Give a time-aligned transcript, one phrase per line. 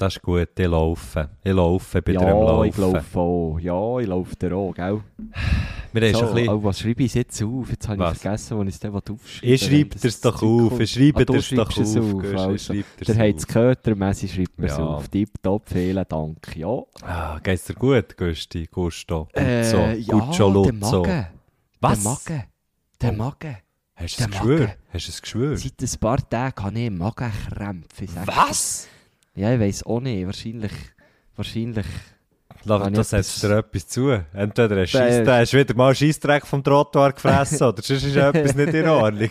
[0.00, 1.28] Das ist gut, ich laufe.
[1.44, 2.68] Ich laufe, bin dir am Ja, Laufen.
[2.70, 3.58] ich laufe auch.
[3.60, 5.02] Ja, ich laufe dir auch, gell?
[5.92, 6.48] Wir So, bisschen...
[6.48, 7.68] oh, was schreibe ich jetzt auf?
[7.68, 8.18] Jetzt habe ich Was?
[8.18, 9.46] vergessen, wo ich es dann aufschreibe.
[9.54, 12.04] Ich schreibe dir's doch auf, ich schreibe ah, du dir's doch es auf.
[12.04, 12.12] auf.
[12.12, 14.86] Gusch, ich Also, schreibe dir's der hat es gehört, der Messi schreibt mir es Ja.
[14.86, 15.08] auf.
[15.08, 16.56] Tipptopp, vielen Dank.
[16.56, 16.82] Ja.
[17.02, 19.40] Ah, geht's dir gut, Gusti, Gusto, Guzzo,
[19.76, 20.72] Äh, ja, Guccio der?
[20.72, 21.26] Magen.
[21.80, 22.02] Was?
[22.02, 22.44] Der Magen.
[23.02, 23.56] Der Magen.
[23.96, 24.58] Hast du Geschwür?
[24.60, 24.72] Magen.
[24.94, 25.56] Hast du ein Geschwür?
[25.58, 28.04] Seit ein paar Tagen habe ich Magenkrämpfe.
[28.04, 28.26] ich dir.
[28.26, 28.88] Was?
[29.34, 30.26] Ja, ich weiss auch nicht.
[30.26, 30.72] Wahrscheinlich...
[31.36, 31.86] Wahrscheinlich...
[32.64, 34.10] Lass das setzt dir etwas zu.
[34.34, 38.54] Entweder hast du da hast wieder mal Scheissdreck vom Trottoir gefressen oder sonst ist etwas
[38.54, 39.30] nicht in Ordnung.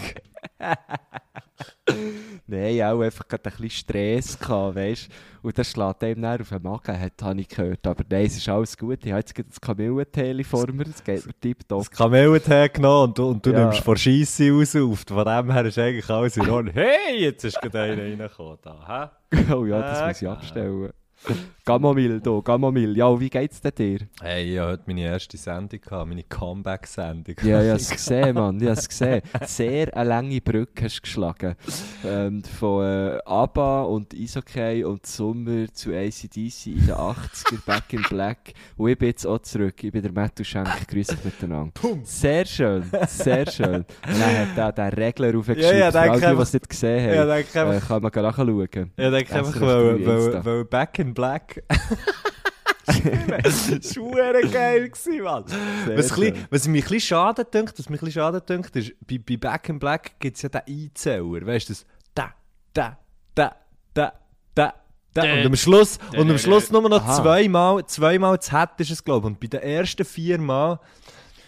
[2.49, 5.09] Nein, auch einfach gerade ein bisschen Stress gehabt, weißt
[5.41, 7.85] Und das schlägt einem dann auf den Magen, hat, habe ich gehört.
[7.87, 8.99] Aber nein, es ist alles gut.
[9.05, 11.79] Ich habe jetzt das Kamillentee vor mir, es geht mir tipptopp.
[11.89, 13.59] Das Kamel hergenommen und du, und du Ja.
[13.65, 15.03] nimmst vor Scheisse raus auf.
[15.07, 16.73] Von dem her ist eigentlich alles in Ordnung.
[16.73, 18.57] Hey, jetzt ist gerade einer reingekommen.
[18.61, 19.11] Da,
[19.55, 20.89] Oh ja, das Äh, muss ich abstellen.
[21.69, 22.97] Gamomil hier, Gamomil.
[22.97, 23.99] Ja, wie geht's denn dir?
[24.23, 27.35] Hey, ich hatte heute meine erste Sendung, gehabt, meine Comeback-Sendung.
[27.43, 28.55] Ja, ich habe es gesehen, Mann.
[28.59, 29.21] Ich habe es gesehen.
[29.45, 31.55] Sehr eine lange Brücke hast du geschlagen.
[32.03, 38.01] Ähm, von äh, ABBA und Isokay und Sommer zu ACDC in den 80er, Back in
[38.01, 38.53] Black.
[38.75, 39.83] Und ich bin jetzt auch zurück.
[39.83, 40.87] Ich bin der Matthew Schenk.
[40.87, 41.71] Grüß dich miteinander.
[42.01, 43.75] Sehr schön, sehr schön.
[43.75, 43.85] Und
[44.19, 45.69] dann hat er den Regler aufgeschrieben.
[45.69, 47.87] Ja, ja, Für alle, denke die, die einfach- es nicht gesehen Ja, haben, einfach, äh,
[47.87, 48.91] kann man nachschauen.
[48.97, 51.58] ja, denke einfach, SRF weil, 3 weil, weil Back in Black.
[53.43, 55.43] das war geil, Mann.
[55.45, 55.95] Was, ein schön.
[55.95, 59.17] bisschen, was mich ein bisschen schade dünkt, was mich ein bisschen schade dünkt, ist, bei,
[59.17, 62.33] bei Back in Black gibt es ja den Einzähler, weißt du, das da,
[62.73, 62.97] da,
[63.35, 63.55] da,
[63.93, 64.13] da,
[64.55, 64.73] da,
[65.13, 65.21] da.
[65.21, 69.27] Und am Schluss, und am Schluss nur noch zweimal, zweimal das Het ist es, glaube
[69.27, 69.33] ich.
[69.33, 70.79] Und bei den ersten vier Mal,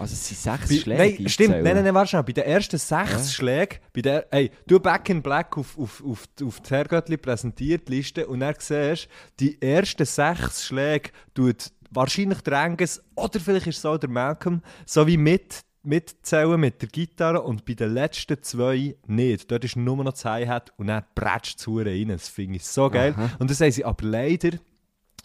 [0.01, 1.21] Also es sind sechs bei, Schläge.
[1.21, 3.23] nein, stimmt, nein, nein, nein, warte schnell, bei den ersten sechs Ja.
[3.23, 7.87] Schlägen, bei der, hey, du Back in Black auf, auf, auf, auf die Herrgöttli präsentiert
[7.89, 9.07] Liste und dann siehst
[9.39, 14.61] die ersten sechs Schläge tut wahrscheinlich der Angus oder vielleicht ist es auch der Malcolm,
[14.85, 19.49] so wie mit mitzählen mit der Gitarre und bei den letzten zwei nicht.
[19.49, 22.09] Dort ist nur noch das Hi-Hat und dann prätscht es rein.
[22.09, 23.13] Das finde ich so geil.
[23.17, 23.31] Aha.
[23.39, 24.51] Und das haben sie aber leider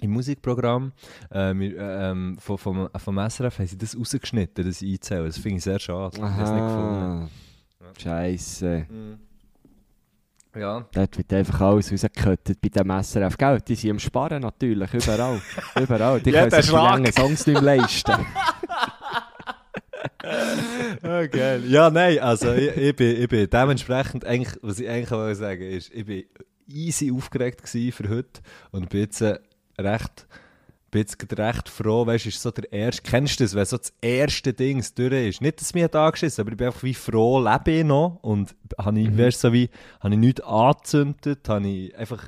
[0.01, 0.93] im Musikprogramm
[1.33, 5.27] ähm, ähm, vom, vom, vom SRF haben sie das rausgeschnitten, das Einzählen.
[5.27, 6.17] Das finde ich sehr schade.
[6.17, 7.31] Ich habe das nicht gefunden.
[7.81, 7.93] Aha.
[7.99, 8.87] Scheisse.
[10.55, 10.87] Ja.
[10.93, 13.37] Dort wird einfach alles rausgekattet bei dem SRF.
[13.37, 13.61] Gell?
[13.61, 15.41] Die sind am Sparen natürlich, überall.
[15.81, 16.21] überall.
[16.21, 18.27] Die können sich die langen Songs nicht mehr leisten.
[21.03, 21.63] Ah, geil.
[21.67, 25.63] Ja, nein, also ich, ich, bin, ich bin dementsprechend, eigentlich, was ich eigentlich wollte sagen
[25.63, 26.25] ist, ich bin
[26.69, 28.41] easy aufgeregt für heute
[28.71, 29.39] und bin jetzt äh,
[29.79, 30.27] recht,
[30.91, 33.77] bin jetzt recht froh, weißt du, ist so der erste, kennst du das, wenn so
[33.77, 35.41] das erste Ding durch ist?
[35.41, 38.19] Nicht, dass es mir da angeschissen aber ich bin einfach wie froh, lebe ich noch
[38.23, 39.71] und habe ich, weißt du, so wie,
[40.01, 42.23] habe ich nichts angezündet, habe ich einfach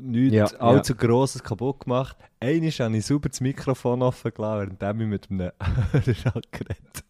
[0.00, 2.16] nichts Ja, allzu Grosses kaputt gemacht.
[2.40, 5.50] Einmal habe ich super das Mikrofon offen gelassen, während ich mit einem
[5.92, 7.04] Hörer geredet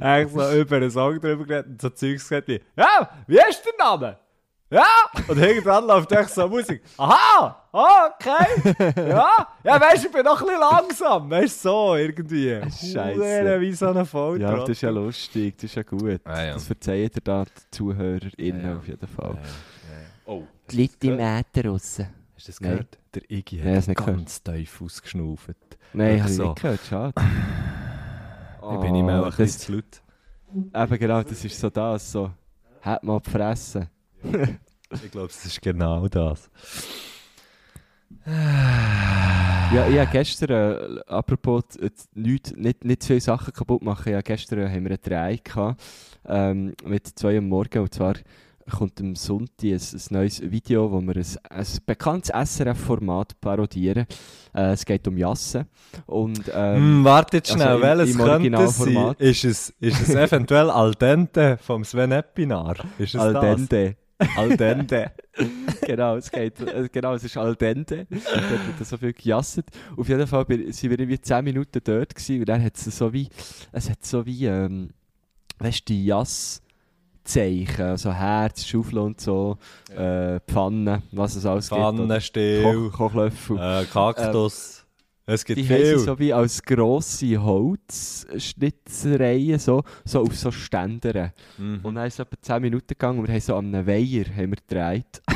[0.00, 3.62] Eigentlich so über einen Song drüber geredet und so Zeugs gesagt wie «Ja, wie ist
[3.64, 4.18] der Name?»
[4.72, 4.86] «Ja!»
[5.28, 7.64] Und irgendwann läuft echt so Musik «Aha!
[7.72, 8.74] Ah, okay!
[9.08, 9.46] Ja!
[9.62, 12.60] Ja, weißt du, ich bin noch ein bisschen langsam!» Weißt du, so irgendwie.
[12.70, 13.14] Scheisse.
[13.16, 14.40] Hure wie so ein Volltrottel.
[14.40, 16.20] ja, das ist ja lustig, das ist ja gut.
[16.24, 16.52] Ah, ja.
[16.54, 18.76] Das verzeihen dir da die ZuhörerInnen Ja, ja.
[18.78, 19.38] auf jeden Fall.
[20.24, 22.08] Oh, Die Leute im Äther draussen.
[22.34, 22.70] hast du das Nein.
[22.70, 22.98] gehört?
[23.14, 25.50] Der Iggy Nein, hat nicht ganz tief ausgeschnauft.
[25.92, 26.44] Nein, habe ich so.
[26.48, 27.12] nicht gehört, schade.
[28.74, 30.88] Ich bin ihm auch ein das, bisschen zu laut.
[30.88, 32.30] Eben genau, das ist so das, so,
[32.80, 33.88] hat man gefressen.
[35.04, 36.50] Ich glaube, es ist genau das.
[38.26, 40.50] Ja, ich habe gestern,
[40.98, 44.84] äh, apropos äh, Leute, nicht, nicht zu viele Sachen kaputt machen, habe gestern äh, haben
[44.84, 45.82] wir einen Dreh gehabt,
[46.26, 48.14] ähm, mit zwei am Morgen und zwar
[48.70, 54.06] kommt am Sonntag ein, ein neues Video, wo wir ein, ein bekanntes SRF-Format parodieren.
[54.54, 55.64] Äh, es geht um Jassen
[56.06, 58.86] und ähm, Hm, wartet also schnell, im- welches im könnte es sein?
[58.96, 59.20] Originalformat.
[59.20, 62.76] Ist es, ist es eventuell Al dente vom Sven Epinar?
[62.98, 63.42] Ist es Al das?
[63.42, 63.96] dente.
[64.36, 65.12] Al dente.
[65.86, 68.06] genau, es geht, äh, genau, es ist al dente.
[68.10, 69.66] Dort wird so viel gejasset.
[69.96, 73.12] Auf jeden Fall sind wir irgendwie 10 Minuten dort gewesen und dann hat es so
[73.12, 73.28] wie,
[73.72, 74.90] es hat so wie, ähm,
[75.58, 76.62] weißt du, die Jass
[77.24, 79.56] Zeichen, also Herz, Schaufel und so,
[79.96, 81.80] äh, Pfannen, was es alles gibt.
[81.80, 83.58] oder Pfannenstiel, Koch, Kochlöffel.
[83.58, 84.81] äh, Kaktus.
[85.26, 85.98] Es gibt Die viel.
[85.98, 91.32] so wie als grosse Holzschnitzereien so, so auf so Ständern.
[91.58, 91.80] Mhm.
[91.82, 94.24] Und dann ist es etwa 10 Minuten gegangen und wir haben so an einem Weiher
[94.34, 95.22] haben wir gedreht.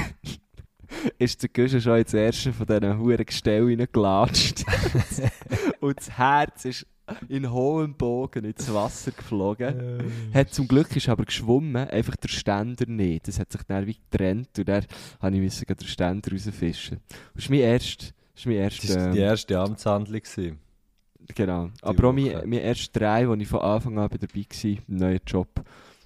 [1.19, 4.65] ist der Guschen schon ins erste von diesen huren Gestell reingelatscht.
[5.81, 6.87] und das Herz ist
[7.29, 10.11] in hohem Bogen ins Wasser geflogen.
[10.35, 13.29] Hat zum Glück ist aber geschwommen, einfach der Ständer nicht.
[13.29, 14.85] Das hat sich dann wie getrennt und dann
[15.41, 16.99] musste ich den Ständer rausfischen.
[17.35, 20.21] Das ist mein erst, das ist mein erst, Das war ähm, die erste Amtshandlung.
[20.21, 20.59] gewesen.
[21.35, 21.71] Genau.
[21.83, 22.43] Aber auch mein, Woche.
[22.47, 25.49] mein erst drei, wo ich von Anfang an dabei war, im neuen Job.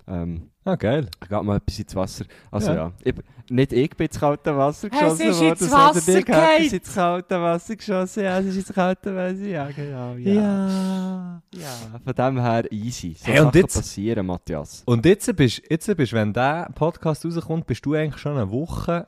[0.08, 1.08] Ähm, Ah, geil.
[1.20, 2.24] geht mal etwas ins Wasser.
[2.50, 2.76] Also Ja.
[2.76, 3.14] ja, ich,
[3.48, 6.64] nicht ich bin ins kalte Wasser Es geschossen ist worden, ins sondern Wasser ich habe
[6.76, 8.22] ins kalte Wasser geschossen.
[8.24, 9.46] Ja, es ist ins kalte Wasser.
[9.46, 10.14] Ja, genau.
[10.14, 10.32] Ja.
[10.32, 11.42] Ja.
[11.54, 13.14] Ja, Von dem her easy.
[13.18, 14.82] So Hey, und jetzt- passieren, Matthias.
[14.86, 19.06] Und jetzt bist, jetzt bist, wenn der Podcast rauskommt, bist du eigentlich schon eine Woche,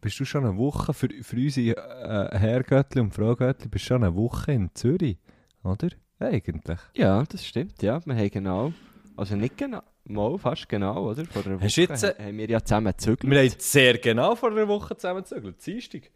[0.00, 3.88] bist du schon eine Woche für, für unsere äh, Herrgöttli und Frau Göttli, bist du
[3.88, 5.18] schon eine Woche in Zürich,
[5.62, 5.88] oder?
[6.20, 6.78] Eigentlich.
[6.94, 7.80] Ja, das stimmt.
[7.82, 8.72] Ja, wir haben genau,
[9.16, 11.24] also nicht genau, mal fast genau, oder?
[11.26, 13.30] Vor einer Woche jetzt, äh, haben wir ja zusammen gezügelt.
[13.30, 16.10] Wir haben sehr genau vor einer Woche zusammen gezügelt, Dienstag.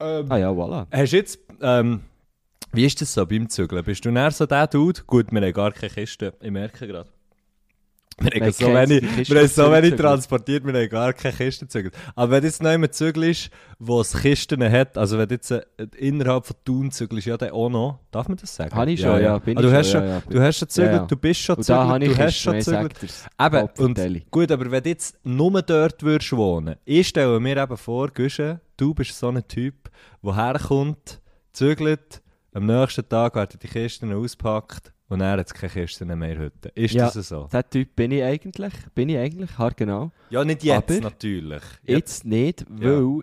[0.00, 0.86] Ähm, Ah ja, voilà.
[0.90, 2.00] Hast jetzt, ähm,
[2.72, 3.84] wie ist das so beim Zügeln?
[3.84, 5.02] Bist du näher so der Dude?
[5.06, 7.10] Gut, wir haben gar keine Kiste, ich merke gerade.
[8.20, 11.94] Wir haben, so wenig, wir haben so wenig transportiert, wir haben gar keine Kiste gezügelt.
[12.16, 15.62] Aber wenn jetzt noch jemand zügelst, wo es Kisten hat, also wenn jetzt äh,
[15.96, 18.74] innerhalb von Thun zügelst, ja dann auch noch, darf man das sagen?
[18.74, 20.22] Habe ich schon, ja, bin Ah, ich du schon, hast ja, schon, ja.
[20.28, 21.06] du hast schon Ja, ja.
[21.06, 23.26] du bist schon ich du hast schon dir's.
[23.40, 27.76] Eben, und, gut, aber wenn du jetzt nur dort würdest wohnen, ich stelle mir eben
[27.76, 29.90] vor, Güsche, du bist so ein Typ,
[30.24, 31.20] der herkommt,
[31.52, 32.20] zügelt,
[32.52, 36.68] am nächsten Tag werden die Kisten auspackt und er hat keine Kisten mehr heute.
[36.74, 37.10] Ist Ja.
[37.10, 37.48] das so?
[37.52, 40.10] Der Typ bin ich eigentlich, bin ich eigentlich, genau.
[40.30, 41.62] Ja, nicht jetzt Aber- natürlich.
[41.84, 43.22] Jetzt nicht, weil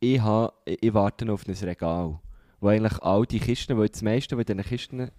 [0.00, 2.20] ich, ha, ich warte noch auf ein Regal.
[2.60, 5.10] Wo eigentlich all die Kisten, weil das meiste, in diesen Kisten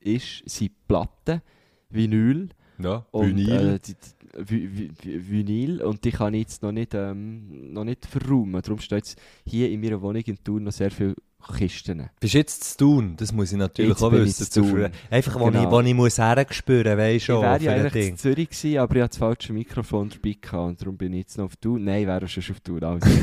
[0.00, 1.40] ist, sind Platten,
[1.88, 2.48] Vinyl
[2.78, 3.74] Ja, und Vinyl.
[3.74, 7.84] Äh, die, die, Vi- Vi- Vinyl und die kann ich jetzt noch nicht, ähm, noch
[7.84, 8.60] nicht verräumen.
[8.60, 11.14] Darum steht jetzt hier in meiner Wohnung in Thun noch sehr viele
[11.52, 12.10] Kisten.
[12.20, 13.14] Bist du jetzt zu tun?
[13.16, 14.50] Das muss ich natürlich Jetzt auch ich wissen.
[14.50, 15.64] zu ver- Einfach, wo Genau.
[15.64, 18.96] ich, wo ich muss herspüren, weisst Ich schon, wäre ja eigentlich in Zürich gewesen, aber
[18.96, 21.78] ich hatte das falsche Mikrofon dabei gehabt und darum bin ich jetzt noch auf Tour.
[21.78, 22.82] Nein, ich wäre schon auf Tour.
[22.82, 23.08] Also.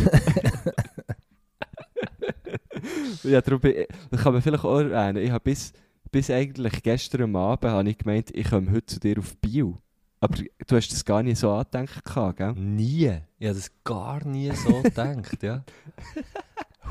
[3.24, 5.24] ja, darum bin ich, das kann man vielleicht auch erwähnen.
[5.24, 5.74] Ich habe bis,
[6.12, 9.78] bis eigentlich gestern Abend habe ich gemeint, ich komme heute zu dir auf Bio.
[10.24, 12.04] Aber du hast das gar nicht so angedenkt,
[12.38, 12.54] gell?
[12.54, 13.22] Nie.
[13.40, 15.64] Ich habe das gar nie so gedacht, ja.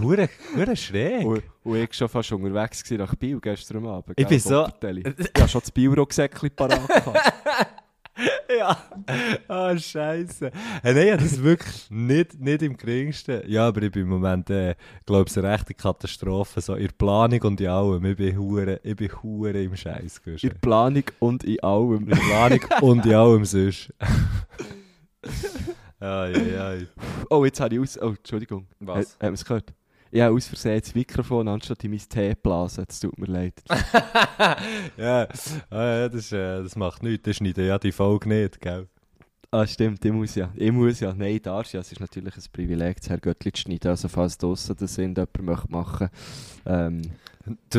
[0.00, 1.24] Hure, hure schräg.
[1.26, 4.10] Und, und ich war schon fast unterwegs gewesen nach Bio gestern Abend.
[4.10, 4.66] Ich gell, bin so-.
[4.66, 7.76] Ich habe schon das Bio-Rucksäckchen parat gehabt.
[8.58, 8.76] Ja.
[9.48, 10.50] Ah, Scheiße.
[10.82, 13.42] Hey, nein, ja, das ist wirklich nicht, nicht im geringsten.
[13.46, 14.74] Ja, aber ich bin im Moment, äh,
[15.06, 16.60] glaube ich, eine rechte Katastrophe.
[16.60, 18.04] So in der Planung und in allem.
[18.04, 22.06] Ich bin hure, ich bin hure im Scheiß In der In Planung und in allem.
[22.06, 23.94] der Planung und in allem sonst.
[26.00, 26.86] Ai, ai, ai.
[27.28, 27.98] Oh, jetzt habe ich aus...
[28.00, 28.66] Oh, Entschuldigung.
[28.80, 29.14] Was?
[29.14, 29.74] Hat, haben wir es gehört?
[30.12, 32.84] Ich habe aus Versehen das Mikrofon anstatt in mein Tee geblasen.
[32.88, 33.62] Es tut mir leid.
[34.96, 35.28] ja,
[35.70, 37.22] ah, ja das, äh, das macht nichts.
[37.24, 38.88] Das schneidet ja die Folge nicht, gell?
[39.52, 40.52] Ah, stimmt, ich muss ja.
[40.56, 41.12] Ich muss ja.
[41.12, 41.80] Nein, darfst ja.
[41.80, 43.90] Es ist natürlich ein Privileg, das Herr Göttli zu schneiden.
[43.90, 46.08] Also, falls draussen das sind, jemand möchte machen
[46.66, 47.02] ähm,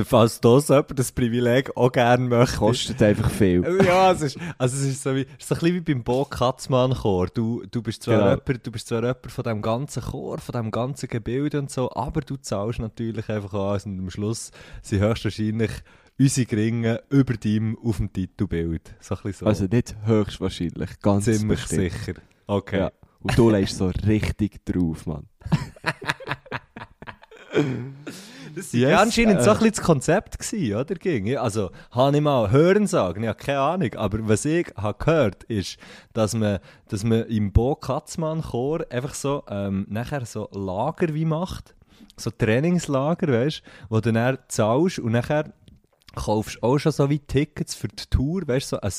[0.06, 2.58] falls das jemand das Privileg auch gerne möchte.
[2.58, 3.62] kostet einfach viel.
[3.86, 6.04] Ja, es ist, also es ist so, wie, es ist so ein bisschen wie beim
[6.04, 7.28] Bo Katzmann Chor.
[7.28, 8.30] Du, du bist zwar Genau.
[8.44, 11.92] jemand, du bist zwar jemand von dem ganzen Chor, von dem ganzen Gebilde und so,
[11.94, 14.52] aber du zahlst natürlich einfach an und am Schluss
[14.82, 15.72] sind höchstwahrscheinlich
[16.20, 18.94] unsere Gringe über dem auf dem Titelbild.
[19.00, 19.46] So ein so.
[19.46, 21.00] Also, nicht höchstwahrscheinlich.
[21.02, 21.92] Ganz ziemlich bestimmt.
[21.92, 22.14] sicher.
[22.48, 22.78] Okay.
[22.80, 22.92] Ja.
[23.22, 25.28] Und du legst so richtig drauf, Mann.
[28.56, 29.44] Das war Yes, ja anscheinend äh.
[29.44, 30.96] so ein bisschen das Konzept gewesen, oder?
[30.96, 31.38] Ging?
[31.38, 35.44] Also, habe ich mal hören sagen, ich habe keine Ahnung, aber was ich habe gehört,
[35.46, 35.78] ist,
[36.14, 41.26] dass man, dass man im Bo Katzmann Chor einfach so, ähm, nachher so Lager wie
[41.26, 41.76] macht,
[42.18, 45.52] so Trainingslager, weißt du, wo du dann zahlst und nachher
[46.16, 48.92] kaufst auch schon so wie Tickets für die Tour, weißt du, so ein,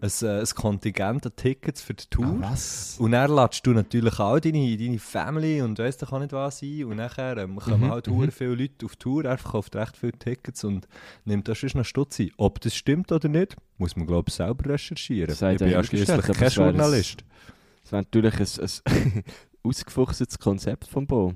[0.00, 2.36] ein, äh, ein Kontingent an Tickets für die Tour.
[2.40, 2.96] was?
[2.98, 6.62] Und dann ladest du natürlich auch deine, deine Family und weißt doch auch nicht was
[6.62, 6.84] ein.
[6.84, 8.30] Und nachher ähm, kommen Mhm, halt mhm.
[8.30, 10.88] viele Leute auf Tour, er verkauft recht viele Tickets und
[11.24, 12.30] nimmt da schon noch Stutz ein.
[12.36, 15.28] Ob das stimmt oder nicht, muss man glaube ich selber recherchieren.
[15.28, 17.24] Das ich bin ja schließlich kein Journalist.
[17.82, 19.24] Das wäre natürlich ein, ein
[19.62, 21.32] ausgefuchstes Konzept vom Bo.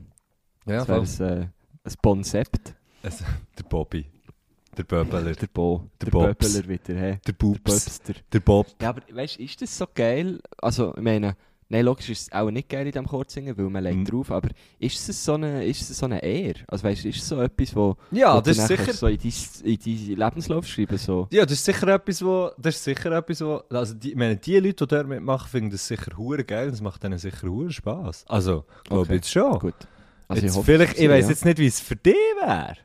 [0.67, 1.47] Ja, Das wäre ein, äh,
[1.85, 2.75] ein Konzept.
[3.03, 3.25] Also,
[3.59, 4.07] der Bobby.
[4.77, 5.33] Der Böbeler.
[5.35, 5.89] Der Bo.
[6.01, 6.55] Der, Bobs.
[6.55, 7.11] Böbeler wieder, hä?
[7.11, 7.61] Der Der Bubs.
[7.63, 8.15] Böbster.
[8.33, 8.67] Der Bob.
[8.81, 10.41] Ja, aber weißt du, ist das so geil?
[10.59, 11.37] Also, ich meine,
[11.69, 14.05] nein, logisch ist es auch nicht geil in diesem Kurzsingen, weil man legt Mhm.
[14.07, 14.49] drauf, aber
[14.79, 16.61] ist es so eine, ist es so eine Ehre?
[16.69, 18.93] Also, weißt du, ist es so etwas, wo, Ja, wo das du ist nachher sicher...
[18.95, 21.29] so in deinen in dein Lebenslauf schreiben so.
[21.31, 22.51] Ja, das ist sicher etwas, wo...
[22.57, 23.63] Das ist sicher etwas, wo...
[23.69, 26.75] Also, die, ich meine, die Leute, die dort mitmachen, finden das sicher hure geil und
[26.75, 28.25] es macht ihnen sicher hure Spass.
[28.27, 29.13] Also, glaube Okay.
[29.13, 29.59] ich jetzt schon.
[29.59, 29.75] Gut.
[30.29, 31.31] Also, jetzt vielleicht, es ich weiß ja.
[31.31, 32.77] jetzt nicht, wie es für dich wäre.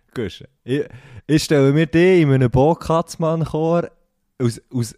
[0.64, 0.84] Ich,
[1.28, 3.90] ich stelle mir dich in einem Bo-Katzmann-Chor
[4.40, 4.96] aus, aus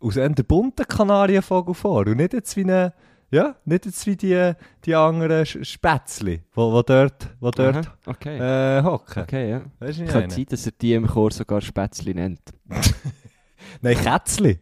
[0.00, 2.92] aus eher bunten Kanarienvogel vor und nicht jetzt wie eine,
[3.30, 4.52] ja, nicht jetzt wie die,
[4.84, 8.78] die anderen Spätzli, wo, wo dort, wo dort Aha, okay.
[8.78, 9.22] äh, hocken.
[9.22, 9.62] okay, ja.
[9.78, 12.40] Weißt du, ich sein, dass er die im Chor sogar Spätzli nennt.
[13.80, 14.58] Nein, Kätzli.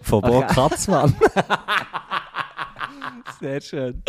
[0.00, 1.14] Von Bo Ach, Katzmann.
[3.40, 4.02] Sehr schön.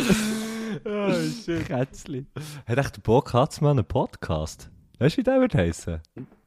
[0.85, 1.65] Oh, shit.
[1.65, 2.25] Kätzli.
[2.65, 4.69] Hat echt der Bo Katzmann einen Podcast?
[4.99, 5.99] Weißt du, wie der wird heißen?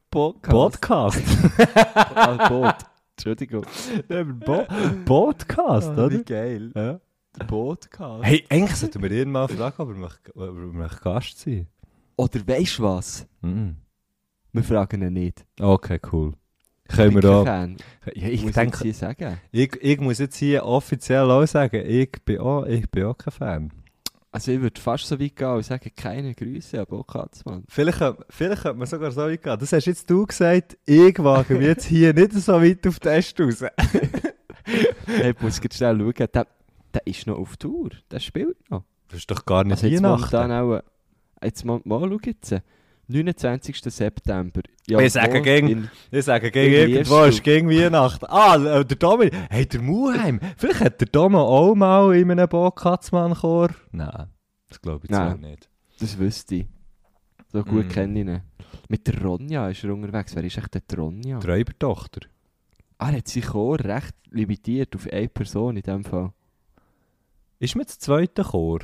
[0.09, 0.81] Podcast.
[0.81, 1.23] Podcast.
[2.15, 2.75] Ah, Boot.
[3.17, 3.65] Entschuldigung.
[4.07, 4.65] Nein, Bo
[5.05, 6.11] Podcast, Ah, oder?
[6.11, 6.71] Wie geil.
[6.75, 6.99] Ja.
[7.39, 8.23] Der Podcast.
[8.23, 11.67] Hey, eigentlich sollten wir ihn mal fragen, ob er möchte, ob er möchte Gast sein
[12.15, 13.27] Oder weisst du was?
[13.41, 13.75] mhm.
[14.53, 15.45] Wir fragen ihn nicht.
[15.59, 16.31] Okay, cool.
[16.87, 17.45] Ich Können bin wir kein auch.
[17.45, 17.77] Fan.
[18.15, 19.37] Ja, ich Muss denke, jetzt hier sagen.
[19.51, 23.33] ich, ich muss jetzt hier offiziell auch sagen, ich bin auch, ich bin auch kein
[23.33, 23.71] Fan.
[24.35, 27.63] Also ich würde fast so weit gehen und sagen, keine Grüße an Bo Katzmann.
[27.69, 27.99] Vielleicht,
[28.29, 29.57] vielleicht könnte man sogar so weit gehen.
[29.57, 33.11] Das hast jetzt du gesagt, ich wage mich jetzt hier nicht so weit auf den
[33.13, 33.61] Test raus.
[35.05, 36.27] hey, ich muss jetzt schnell schauen.
[36.33, 36.47] Der,
[36.93, 37.91] der ist noch auf Tour.
[38.11, 38.83] Der spielt noch.
[39.07, 40.71] Das ist doch gar nicht Also jetzt momentan Weihnachten.
[40.73, 40.79] auch...
[41.41, 42.55] äh, Jetzt mal, mal schau jetzt.
[43.07, 43.81] 29.
[43.91, 44.61] September.
[44.87, 45.41] Ja, Wir sagen wo?
[45.41, 48.25] gegen- In- Ich sage, gegen irgendwo ist gegen Weihnachten.
[48.27, 49.29] Ah, äh, der Domi.
[49.49, 50.39] Hey, der Muheim.
[50.57, 53.69] Vielleicht hat der Domi auch mal in einem Bo-Katzmann-Chor.
[53.91, 54.27] Nein,
[54.69, 55.69] das glaube ich zwar nicht.
[55.99, 56.65] Das wüsste ich.
[57.51, 57.89] So gut Mm.
[57.89, 58.41] kenne ich ihn.
[58.89, 60.35] Mit der Ronja ist er unterwegs.
[60.35, 61.39] Wer ist echt der Ronja?
[61.39, 62.21] Treibertochter.
[62.97, 66.31] Ah, er hat sich Chor recht limitiert auf eine Person in dem Fall.
[67.59, 68.79] Ist mir das zweite Chor?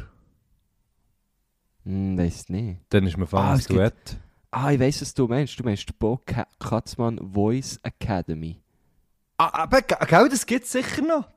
[1.86, 2.80] Hm, weiss nicht.
[2.90, 4.20] Dann ist mir fast Ah, ein es gibt- Duett.
[4.52, 5.58] Ah, ich weiss, was du meinst.
[5.60, 8.62] Du meinst die Bo Ka Katzmann Voice Academy.
[9.38, 11.28] Ah, aber ge- gell, das gibt es sicher noch.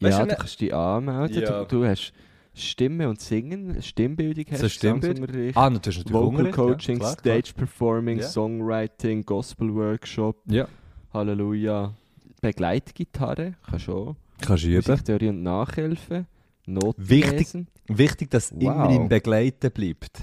[0.00, 1.42] Weißt ja, du, du ne- kannst dich anmelden.
[1.42, 1.64] Ja.
[1.64, 2.12] Du, du hast
[2.52, 5.22] Stimme und Singen, Stimmbildung hast So Stimmbildung?
[5.26, 7.34] Gesangsunterricht, Ah, natürlich natürlich Vocal Unterricht, Coaching, ja, klar, klar.
[7.38, 8.28] Stage Performing, Ja.
[8.28, 10.68] Songwriting, Gospel Workshop, Ja,
[11.12, 11.94] Halleluja.
[12.42, 14.16] Begleitgitarre, kannst du auch.
[14.40, 14.84] kannst du üben.
[14.86, 16.26] Musiktheorie und Nachhilfe.
[16.66, 17.68] Noten Wichtig- lesen.
[17.86, 18.96] Wichtig, dass es immer Wow.
[18.96, 20.18] im Begleiten bleibt.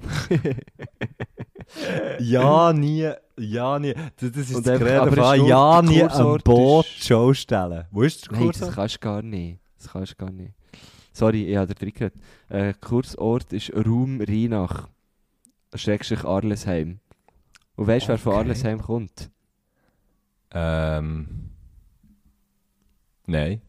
[2.18, 3.94] ja, nie, ja, nie.
[3.94, 7.84] Das, das ist Und das von ja, nie am Kursort Boot ist- Show stellen.
[7.90, 8.58] Wo ist der Nein, Kurs?
[8.58, 9.60] das kannst du gar nicht.
[9.78, 10.52] Das kannst du gar nicht.
[11.12, 12.14] Sorry, ich habe dir geredet.
[12.48, 14.88] Äh, Kursort ist Raum Rheinach.
[15.74, 17.00] Schrägstrich Arlesheim.
[17.76, 18.40] Und weißt du, wer von Okay.
[18.40, 19.30] Arlesheim kommt?
[20.52, 21.50] Ähm.
[23.26, 23.60] Nein.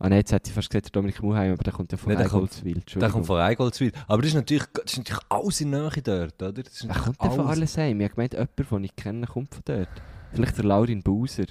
[0.00, 2.12] Ah nein, jetzt hätte ich fast gesagt, der Dominik Muheim, aber der kommt ja von
[2.12, 2.82] Nein, Eigoldswil.
[2.94, 3.90] Der kommt von Eigoldswil.
[4.06, 6.52] Aber das ist natürlich, das ist natürlich alles in der Nähe dort, oder?
[6.62, 8.00] Das ist Wer kommt denn von alles- Arlesheim?
[8.00, 9.88] Ich habe gemeint, jemand, den ich kenne, kommt von dort.
[10.32, 11.46] Vielleicht der Laurin Bauser.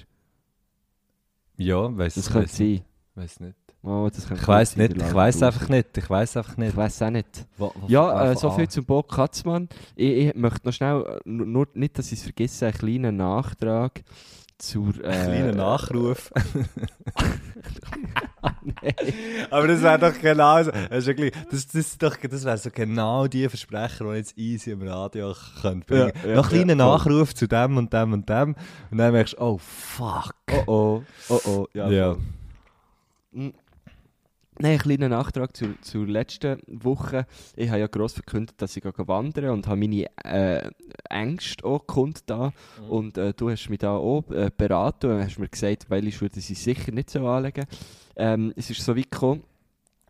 [1.56, 2.66] Ja, weiss Das könnte sein.
[2.68, 2.84] nicht.
[3.14, 3.54] Weiss nicht.
[3.82, 5.46] Oh, das könnte Ich sein, nicht, ich Bauser.
[5.48, 6.70] einfach nicht, ich weiss einfach nicht.
[6.70, 7.46] Ich weiss auch nicht.
[7.56, 9.68] Wo- wo- Ja, äh, so viel zum Bo Katzmann.
[9.94, 14.02] Ich, ich möchte noch schnell, äh, nur nicht, dass ich es vergesse, einen kleinen Nachtrag
[14.58, 14.94] zur...
[15.02, 16.30] Äh, Ein kleiner Nachruf.
[16.34, 16.68] Nein.
[19.50, 20.70] Aber das wäre doch genau so.
[20.70, 24.38] Das, ist ja das, das, doch, das wäre so genau die Versprecher, die ich jetzt
[24.38, 26.86] easy im Radio könnte bringen Ja, ja, Noch einen kleinen ja.
[26.86, 28.54] Nachruf zu dem und dem und dem.
[28.90, 30.34] Und dann merkst du, oh fuck.
[30.66, 31.88] Oh oh, oh oh, ja.
[31.88, 32.16] Ja.
[33.32, 33.52] voll.
[34.60, 37.26] Nein, ein kleiner Nachtrag zur, zur letzten Woche.
[37.54, 40.70] Ich habe ja gross verkündet, dass ich wandern und habe meine äh,
[41.08, 42.52] Ängste auch kundgetan.
[42.82, 42.90] Mhm.
[42.90, 46.30] Und äh, du hast mich da auch äh, beraten und hast mir gesagt, welche Schuhe
[46.34, 47.66] ich sicher nicht so anlegen
[48.16, 49.44] ähm, Es ist so weit gekommen,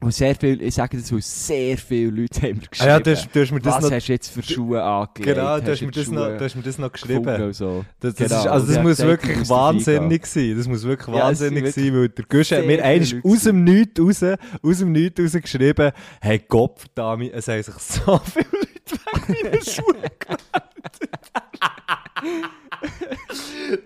[0.01, 3.01] wo sehr viel, ich sage das, weil sehr viele Leute haben mir Ah geschrieben, ja,
[3.01, 3.91] du hast, du hast mir das was noch...
[3.91, 5.35] hast du jetzt für Schuhe angelegt?
[5.35, 7.43] Genau, du hast, mir das noch, du hast mir das noch geschrieben.
[7.43, 7.85] und So.
[8.01, 10.57] Das, das, Genau, ist, also und das ich muss gesagt, wirklich wahnsinnig sein.
[10.57, 14.01] Das muss wirklich Ja, wahnsinnig sein, weil der Gusch hat mir Leute aus dem Nichts
[14.01, 19.51] raus, aus dem Nichts raus geschrieben, hey Gott, Dami, es haben sich so viele Wegen
[19.51, 20.43] meinen Schuhen gemeldet.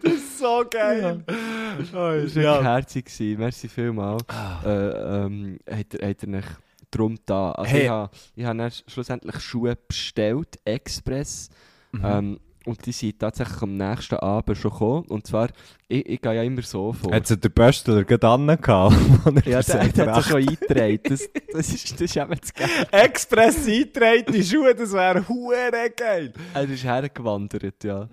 [0.02, 1.24] das ist so geil.
[1.26, 1.32] Oh,
[1.78, 3.38] Das war wirklich herzig.
[3.38, 4.22] Merci vielmals.
[4.64, 6.48] Äh, ähm, hat, er, hat er nicht
[6.90, 7.52] drum da.
[7.52, 7.82] Also Hey.
[7.84, 11.48] ich habe ich hab schlussendlich Schuhe bestellt, Express.
[11.92, 12.04] Mhm.
[12.04, 15.04] Ähm, und die sind tatsächlich am nächsten Abend schon gekommen.
[15.08, 15.48] Und zwar,
[15.88, 17.12] ich, ich gehe ja immer so vor.
[17.12, 18.94] Hat sie der Böstler gerade angehabt?
[19.46, 21.00] er ja, der, der hat gebracht schon eingetragen.
[21.04, 22.70] Das, das, ist, das ist eben das Geile.
[23.04, 26.32] Express eingetragene Schuhe, das wäre hure geil.
[26.54, 28.08] Er ist hergewandert, ja.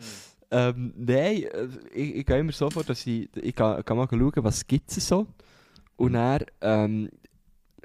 [0.51, 4.08] Ähm, nein, äh, ich, ich gehe immer so vor, dass ich, ich gehe, gehe mal
[4.10, 5.27] schauen, was gibt es so.
[5.96, 7.10] Und dann ähm,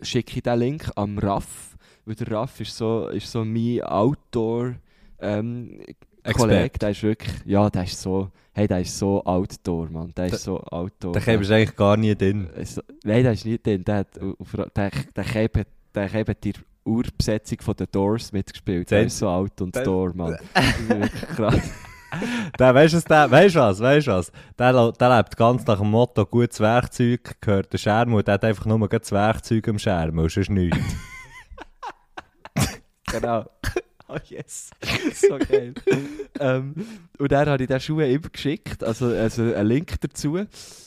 [0.00, 4.76] schicke ich den Link am Raff, weil der Raff ist so, ist so mein Outdoor
[5.20, 5.80] ähm,
[6.32, 10.26] Kollege, der ist wirklich, ja, der ist so, hey, der ist so Outdoor, Mann, der
[10.26, 11.12] ist so Outdoor.
[11.12, 12.48] Da kommst du eigentlich gar nie drin.
[12.56, 16.52] Also, nein, der ist nicht drin, der hat, der, der, hat, der hat die
[16.84, 20.34] Urbesetzung von den Doors mitgespielt, der ist so alt und den- Door, Mann.
[20.34, 21.70] Ist krass.
[22.60, 24.32] Der, weißt du was, der, weißt was, weißt was?
[24.56, 28.44] Der, der lebt ganz nach dem Motto, gutes Werkzeug gehört der Scherm und der hat
[28.44, 30.78] einfach nur das Werkzeug am Scherm und sonst nichts.
[33.10, 33.44] Genau.
[34.08, 34.70] Oh yes.
[35.14, 35.72] so geil.
[36.38, 36.74] ähm,
[37.18, 40.38] und dann habe ich den Schuhe ihm geschickt, also, also einen Link dazu.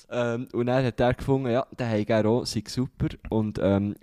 [0.10, 3.08] Ähm, und dann hat er gefunden, ja, den habe ich auch, sei super.
[3.30, 3.96] Und ähm,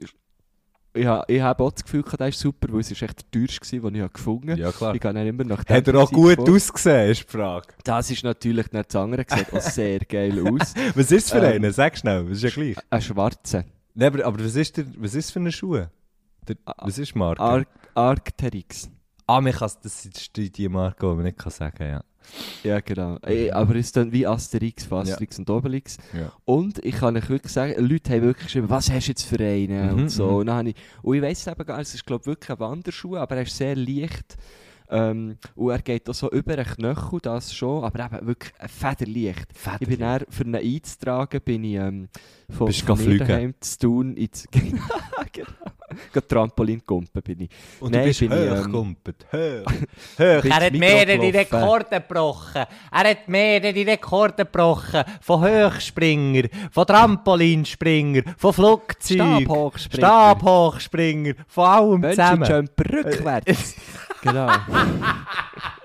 [0.97, 3.41] ich habe ich hab auch das Gefühl, der ist super, weil es ist echt der
[3.47, 4.61] teuerste, war, den ich gefunden habe.
[4.61, 4.95] ja klar.
[4.95, 6.49] Ich dann immer nach Hat er auch gut vor.
[6.55, 7.69] ausgesehen, ist die Frage.
[7.83, 10.75] Das ist natürlich nicht das andere, sieht auch sehr geil aus.
[10.95, 11.73] Was ist es für Ähm, einen?
[11.73, 12.77] Sag schnell, das ist ja gleich.
[12.91, 13.65] Ein schwarzer.
[13.95, 15.89] Nee, aber, aber was ist der, was ist für eine Schuhe?
[16.49, 17.41] Der, was ist Marke?
[17.41, 18.91] Ar Arcteryx.
[19.27, 22.05] Ah, man kann's- das ist die, die Marke, die man nicht kann sagen kann, ja.
[22.63, 23.19] Ja, genau.
[23.21, 25.99] Ey, aber es ist dann wie Asterix, Asterix und Obelix.
[26.19, 26.33] ja.
[26.47, 29.39] Und ich kann euch wirklich sagen, Leute haben wirklich geschrieben, was hast du jetzt für
[29.39, 30.27] einen Mhm, und so.
[30.31, 30.35] mhm.
[30.37, 32.27] Und, dann habe ich, und ich weiss es eben gar nicht, es ist glaube ich
[32.29, 34.37] wirklich ein Wanderschuh, aber er ist sehr leicht.
[34.89, 38.69] Ähm, und er geht auch so über den Knöchel, das schon, aber eben wirklich ein
[38.69, 39.47] Federleicht.
[39.81, 42.09] Ich bin dann, für ihn einzutragen, bin ich ähm,
[42.51, 45.49] von, von mir daheim zu tun, ins, genau,
[46.13, 47.51] Gerade Trampolin kumpen bin ich.
[47.81, 48.97] Und Nein, du bist bin ich, ähm.
[49.33, 49.73] Hoch.
[50.19, 50.45] Hoch.
[50.45, 51.35] Er hat mehrere.
[51.35, 52.65] Rekorde gebrochen.
[52.93, 55.05] Er hat mehrere Rekorde gebrochen.
[55.21, 60.07] Von Höchspringer, von Trampolinspringer, von Flugzeug, Stabhochspringer.
[60.07, 62.41] Stabhochspringer, von allem zusammen.
[62.41, 63.75] Bungee-Jump rückwärts.
[64.23, 64.51] genau.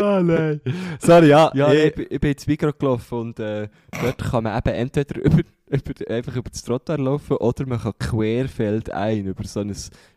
[0.00, 0.60] Oh nein.
[1.00, 1.50] Sorry, ja.
[1.54, 3.68] Ja, ich, ich, bin- ich bin ins Mikro gelaufen und äh,
[4.02, 5.38] dort kann man eben entweder über,
[5.68, 9.70] über, einfach über das Trottoir laufen oder man kann querfeld ein über so ein,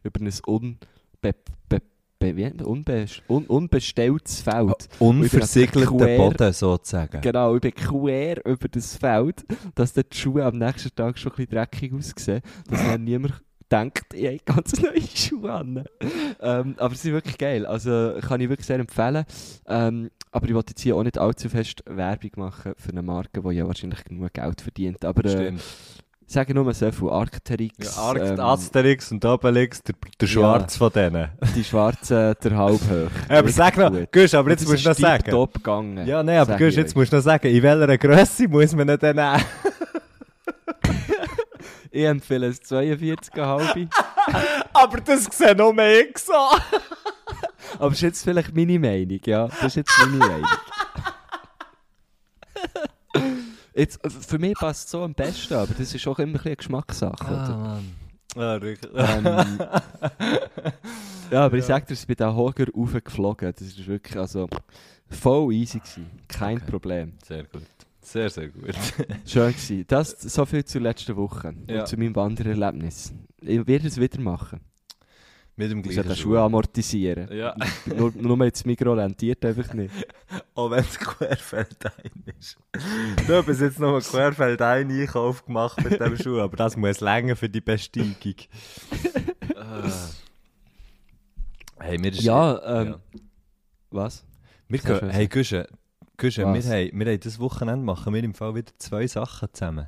[0.04, 0.78] über ein unbe,
[1.22, 1.34] be,
[1.70, 1.82] be,
[2.36, 4.88] wie, unbe, un, unbestelltes Feld.
[5.00, 7.22] unversiegelter quer- Boden sozusagen.
[7.22, 9.44] Genau, ich bin quer über das Feld,
[9.76, 14.14] dass die Schuhe am nächsten Tag schon ein bisschen dreckig aussehen, dass dann niemand denkt,
[14.14, 15.84] ich habe ganz neue Schuhe an.
[16.42, 19.26] ähm, aber sie sind wirklich geil, also kann ich wirklich sehr empfehlen.
[19.68, 23.42] Ähm, aber ich wollte jetzt hier auch nicht allzu fest Werbung machen für eine Marke,
[23.42, 25.04] die ja wahrscheinlich genug Geld verdient.
[25.04, 25.54] Aber äh,
[26.26, 30.92] sagen nur so viel, Arcteryx, Ja, Arc, ähm, Asterix und Obelix, der, der Schwarz von
[30.94, 31.28] denen.
[31.56, 33.12] die Schwarze, der Halbhoch.
[33.30, 33.92] Ja, aber sag noch.
[34.12, 35.24] Gusch, aber jetzt musst du noch sagen.
[35.24, 36.08] tiptop gegangen.
[36.08, 39.16] Ja, nein, aber Gusch, jetzt musst du noch sagen, in welcher Größe muss man denn
[39.16, 39.42] nehmen?
[41.92, 43.90] Ich empfehle es 42,5.
[44.74, 46.34] aber das sieht noch mehr so.
[47.80, 49.48] Aber das ist jetzt vielleicht meine Meinung, ja.
[49.48, 50.50] Das ist jetzt meine Meinung.
[53.74, 56.34] Jetzt, äh, für mich passt es so am besten, aber das ist auch immer ein
[56.34, 57.26] bisschen eine Geschmackssache.
[57.26, 57.58] oder?
[57.58, 57.96] Mann.
[58.36, 58.92] Ah, wirklich.
[58.94, 59.60] Ähm,
[61.32, 63.54] ja, aber ich sag dir, ich bin da hoher raufgeflogen.
[63.54, 64.50] Das ist wirklich also,
[65.10, 66.12] voll easy gewesen.
[66.28, 66.66] Kein Okay.
[66.70, 67.14] Problem.
[67.26, 67.64] Sehr gut.
[68.02, 68.76] Sehr, sehr gut.
[69.26, 69.86] Schön gewesen.
[69.88, 71.82] Das so viel zur letzten Woche Ja.
[71.82, 73.14] und zu meinem Wandererlebnis.
[73.42, 74.62] Ich werde es wieder machen.
[75.56, 77.32] Mit dem Ich gleichen soll den Schuh amortisieren.
[77.32, 77.56] Ja.
[77.86, 79.94] nur, nur jetzt Mikro rentiert einfach nicht.
[80.56, 82.58] Auch wenn es Querfeldein ist.
[83.28, 87.36] Du hast bis jetzt noch einen Querfeldein-Einkauf gemacht mit dem Schuh, aber das muss länger
[87.36, 88.16] für die Besteigung.
[89.56, 89.92] Ah.
[91.80, 92.22] hey, mir ist...
[92.22, 93.00] Ja, ähm, Ja.
[93.92, 94.26] was?
[94.68, 95.66] Wir gehen, hey, Guschen,
[96.22, 99.88] Guschen wir haben, wir haben dieses Wochenende machen wir im Fall wieder zwei Sachen zusammen.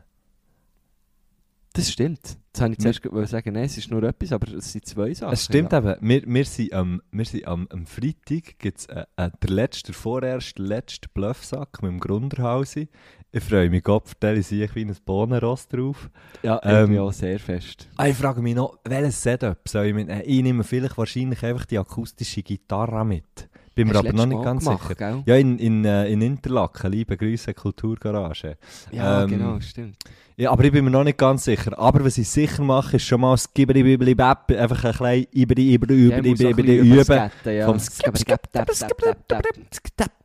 [1.74, 2.38] Das stimmt.
[2.48, 5.14] Jetzt habe ich zuerst wollte sagen, nein, es ist nur etwas, aber es sind zwei
[5.14, 5.34] Sachen.
[5.34, 5.80] Es stimmt ja.
[5.80, 9.50] eben, wir, wir sind, am, wir sind am, am Freitag, gibt es äh, äh, der
[9.50, 12.90] letzte, der vorerst letzte Bluffsack mit dem Grunderhausi.
[13.32, 16.12] Ich freue mich, Gott, vertelle ich wie ein Bohnenrost drauf.
[16.44, 17.90] Ja, Ähm, irgendwie auch sehr fest.
[17.98, 20.22] Ah, ich frage mich noch, welches Setup soll ich mitnehmen?
[20.26, 23.50] Ich nehme vielleicht wahrscheinlich einfach die akustische Gitarre mit.
[23.76, 24.96] Bin mir aber noch nicht ganz gemacht, sicher.
[24.96, 25.24] Gell?
[25.26, 28.58] Ja, in, in, äh, in Interlaken, liebe Grüße, Kulturgarage.
[28.92, 29.96] Ja, ähm, genau, stimmt.
[30.36, 31.78] Ja, aber ich bin mir noch nicht ganz sicher.
[31.78, 35.26] Aber was ich sicher mache, ist schon mal das Gibri Bibli Bap, einfach ein klein
[35.32, 37.32] Ibri Ibri Ibri ein Ibri üben.
[37.66, 37.76] Vom.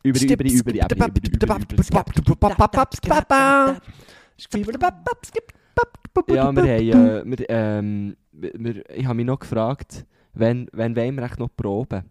[0.03, 0.91] Über, über, über, über,
[6.35, 6.63] Ja, wir
[6.95, 11.39] haben, äh, wir, ähm, wir- ich habe mich noch gefragt, wenn, wenn wollen wir echt
[11.39, 12.05] noch proben?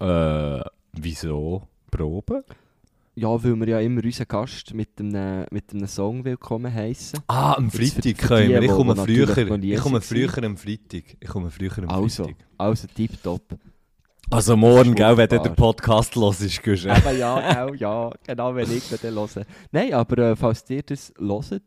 [0.00, 0.60] Äh,
[0.92, 1.62] wieso?
[1.90, 2.42] Proben?
[3.16, 7.18] Ja, weil wir ja immer unseren Gast mit einem, mit einem Song willkommen heissen.
[7.26, 8.62] Ah, am Freitag können wir.
[8.62, 9.36] Ich komme früher.
[9.36, 11.16] Ich komme früher am Freitag.
[11.18, 12.36] Ich komme früher am Also, Freitag.
[12.58, 13.42] also tipptopp.
[14.30, 16.84] Also morgen, gell, wenn du den Podcast hörst, ist gut.
[16.84, 19.46] Eben ja, genau, ja, genau, wenn ich dann höre.
[19.72, 21.62] Nein, aber äh, falls ihr das hört,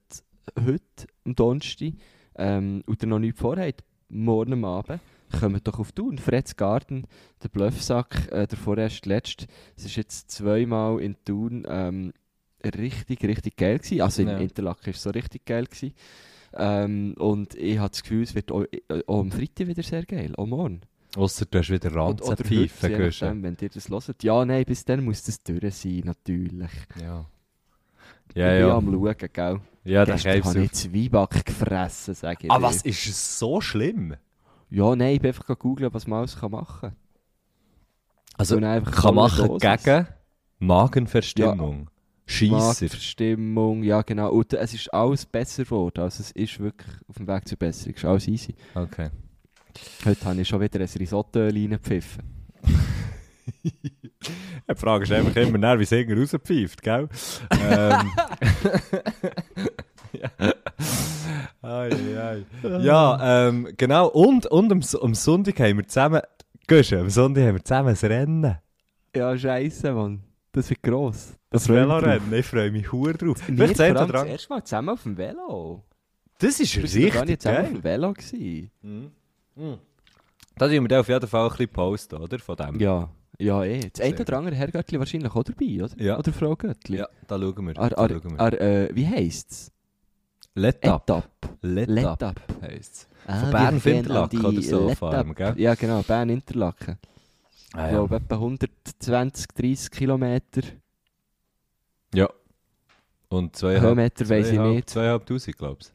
[0.57, 0.81] heute,
[1.25, 1.93] am Donnerstag,
[2.35, 6.17] ähm, und ihr noch nichts vorhabt, morgen Abend, kommt doch auf Thun.
[6.17, 7.05] Freds Garten,
[7.43, 9.47] der Bluffsack, äh, der vorerst letzte.
[9.75, 12.13] Es ist jetzt zweimal in Thun ähm,
[12.63, 14.01] richtig, richtig geil gewesen.
[14.01, 14.37] Also in Ja.
[14.37, 15.93] Interlaken war es so richtig geil gewesen.
[16.53, 20.03] Ähm, und ich habe das Gefühl, es wird auch, äh, auch am Freitag wieder sehr
[20.05, 20.81] geil, auch morgen.
[21.15, 24.23] Ausser du hast wieder Ranzenpfeifen, wenn ihr das hört.
[24.23, 26.69] Ja, nein, bis dann muss das durch sein, natürlich.
[27.01, 27.25] Ja.
[28.29, 28.75] ich Ja, bin ja.
[28.77, 29.59] am Schauen, gell?
[29.83, 32.63] Ja, der Gestern Keibs habe ich Zwieback gefressen, sage ich Ah, dir.
[32.63, 32.81] was?
[32.83, 34.15] Ist so schlimm?
[34.71, 36.95] Ja, nein, ich bin einfach googeln, was man alles kann machen kann.
[38.37, 39.83] Also, kann machen Dosis.
[39.83, 40.07] gegen
[40.59, 41.89] Magenverstimmung,
[42.25, 42.55] Schießer.
[42.55, 44.31] Magenverstimmung, ja genau.
[44.31, 45.99] Und es ist alles besser geworden.
[46.01, 47.93] Also es ist wirklich auf dem Weg zur Besserung.
[47.93, 48.55] Es ist alles easy.
[48.73, 49.09] Okay.
[50.05, 52.23] Heute habe ich schon wieder ein Risotto reingepfiffen.
[53.63, 57.09] Die Frage ist einfach immer, wie Sänger rauspfeift, gell?
[57.51, 58.11] ähm.
[60.13, 60.31] ja.
[61.61, 62.45] Ai, ai.
[62.81, 64.07] ja, ähm, genau.
[64.07, 66.21] Und, und am, am Sonntag haben wir zusammen,
[66.67, 68.57] Guschen, am Sonntag haben wir zusammen ein Rennen.
[69.15, 70.23] Ja, scheiße, Mann.
[70.53, 71.33] Das wird gross.
[71.49, 73.37] Das mich Velorennen, ich freue mich hure drauf.
[73.47, 75.83] Wir allem das erste Mal zusammen auf dem Velo.
[76.39, 77.73] Das ist Wir sind noch gar richtig nicht zusammen auf geil.
[77.73, 78.71] dem Velo gewesen.
[80.57, 82.39] Da tun wir auf jeden Fall ein bisschen posten, oder?
[82.39, 82.79] Von dem.
[82.79, 83.89] Ja, ja eh.
[83.93, 86.01] Das eine oder andere Herr Göttli wahrscheinlich auch dabei, oder?
[86.01, 86.17] Ja.
[86.17, 86.97] Oder Frau Göttli.
[86.97, 87.77] Ja, da schauen wir.
[87.79, 88.39] Ar, da ar, schauen wir.
[88.39, 89.71] ar, äh, wie heisst es?
[90.55, 91.03] Let up.
[91.09, 91.23] Etap.
[91.61, 92.41] Let, Let up up.
[92.61, 95.35] heisst Ah, Von Bern auf Interlaken oder so Let vor allem, Up.
[95.37, 95.53] gell?
[95.57, 96.97] Ja, genau, Bern Interlaken.
[97.73, 100.61] Ah, Ich glaube, etwa 120, 30 Kilometer.
[102.13, 102.27] Ja.
[103.29, 104.89] Und zweieinhalb, Höhenmeter weiss ich nicht.
[104.89, 105.93] Zweieinhalbtausend, glaubst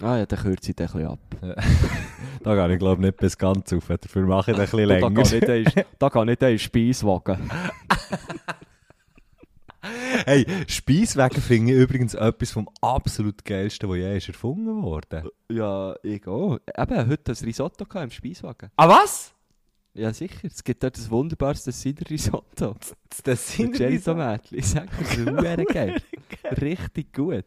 [0.00, 1.18] Ah ja, dann kürze ich den ein bisschen ab.
[1.40, 1.54] du?
[2.44, 3.86] Da gehe ich, glaube ich, nicht bis ganz auf.
[3.86, 5.22] Dafür mache ich den ein bisschen Da länger.
[5.22, 7.38] kann nicht ein- Da kann nicht ein Speiswagen.
[10.24, 15.28] hey, Speiswagen finde ich übrigens etwas vom absolut geilsten, was je ist erfunden worden.
[15.50, 16.58] Ja, ich auch.
[16.76, 18.70] Eben, heute ein Risotto gehabt im Speiswagen.
[18.76, 19.34] Ah, was?
[19.94, 20.40] Ja, sicher.
[20.42, 22.74] Es gibt dort ein wunderbares Cider-Risotto.
[23.22, 23.56] Das.
[23.58, 26.02] Ich sag das ist verdammt geil.
[26.60, 27.44] Richtig gut.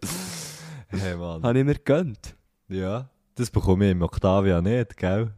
[0.87, 1.43] Hey, Mann.
[1.43, 2.37] Habe ich mir gegönnt.
[2.69, 5.33] Ja, das bekomme ich im Octavia nicht, gell?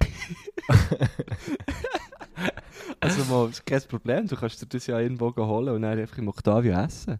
[3.00, 4.26] Also mal, ist kein Problem.
[4.26, 7.18] Du kannst dir das ja irgendwo holen und dann einfach im Octavio essen.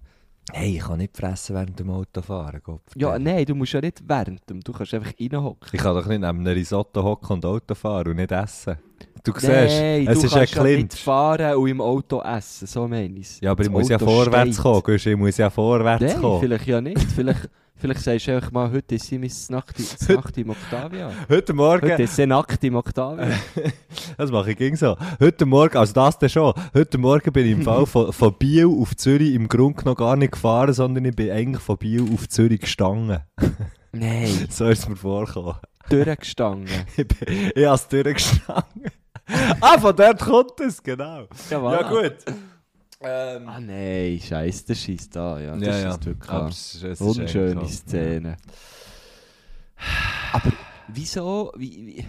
[0.50, 2.80] Hey, ich kann nicht fressen während dem Autofahren, Gott.
[2.96, 4.60] Ja, nein, du musst ja nicht während dem.
[4.60, 5.68] Du kannst einfach reinhocken.
[5.72, 8.78] Ich kann doch nicht neben einem Risotto hocken und Auto fahren und nicht essen.
[9.24, 12.66] Du siehst, Nein, es du ist ein kannst ja nicht fahren und im Auto essen.
[12.66, 13.40] So meine ich.
[13.42, 14.62] Ja, aber ich Das muss ja Auto vorwärts steht.
[14.62, 16.40] kommen, ich muss ja vorwärts Nein, kommen.
[16.40, 17.02] vielleicht ja nicht.
[17.12, 19.74] Vielleicht, vielleicht sagst du einfach mal, heute ist sie mein Nacht,
[20.08, 21.10] Nacht im Octavia.
[21.28, 23.28] Heute Morgen, Heute ist sie nackt im Octavia.
[24.16, 24.96] das mache ich ging so.
[25.20, 28.66] Heute Morgen, also das dann schon, heute Morgen bin ich im Fall von, von Biel
[28.66, 32.28] auf Zürich im Grunde noch gar nicht gefahren, sondern ich bin eigentlich von Biel auf
[32.28, 33.20] Zürich gestanden.
[33.92, 35.56] Nein, so ist es mir vorgekommen.
[35.88, 36.68] durchgestanden.
[36.96, 38.90] Ich, bin, ich habe es durchgestanden.
[39.60, 41.26] ah, von dort kommt es, genau.
[41.50, 42.14] Ja, Ja, gut.
[43.00, 45.38] Ähm, Ah nein, scheiße, das schießt da.
[45.40, 45.92] Ja, das ja, ja.
[45.92, 47.68] schießt wirklich Aber es ist- es ist Unschöne.
[47.68, 48.36] Szene.
[50.32, 50.52] Aber
[50.88, 51.52] wieso?
[51.56, 52.04] Wie, wie,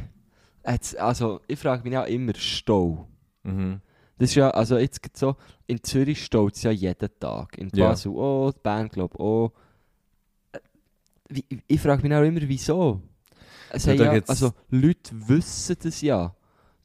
[0.71, 3.07] jetzt, also, ich frage mich auch immer Stau.
[3.43, 3.81] Mhm.
[4.17, 5.35] Das ist ja, also jetzt so,
[5.67, 7.57] in Zürich staut es ja jeden Tag.
[7.57, 7.89] In Ja.
[7.89, 9.53] Basel auch, in Bern glaube ich auch.
[10.51, 10.59] Äh,
[11.29, 13.01] Wie, ich frage mich auch immer, wieso?
[13.69, 16.35] Es Ja, ja, also Leute wissen das ja,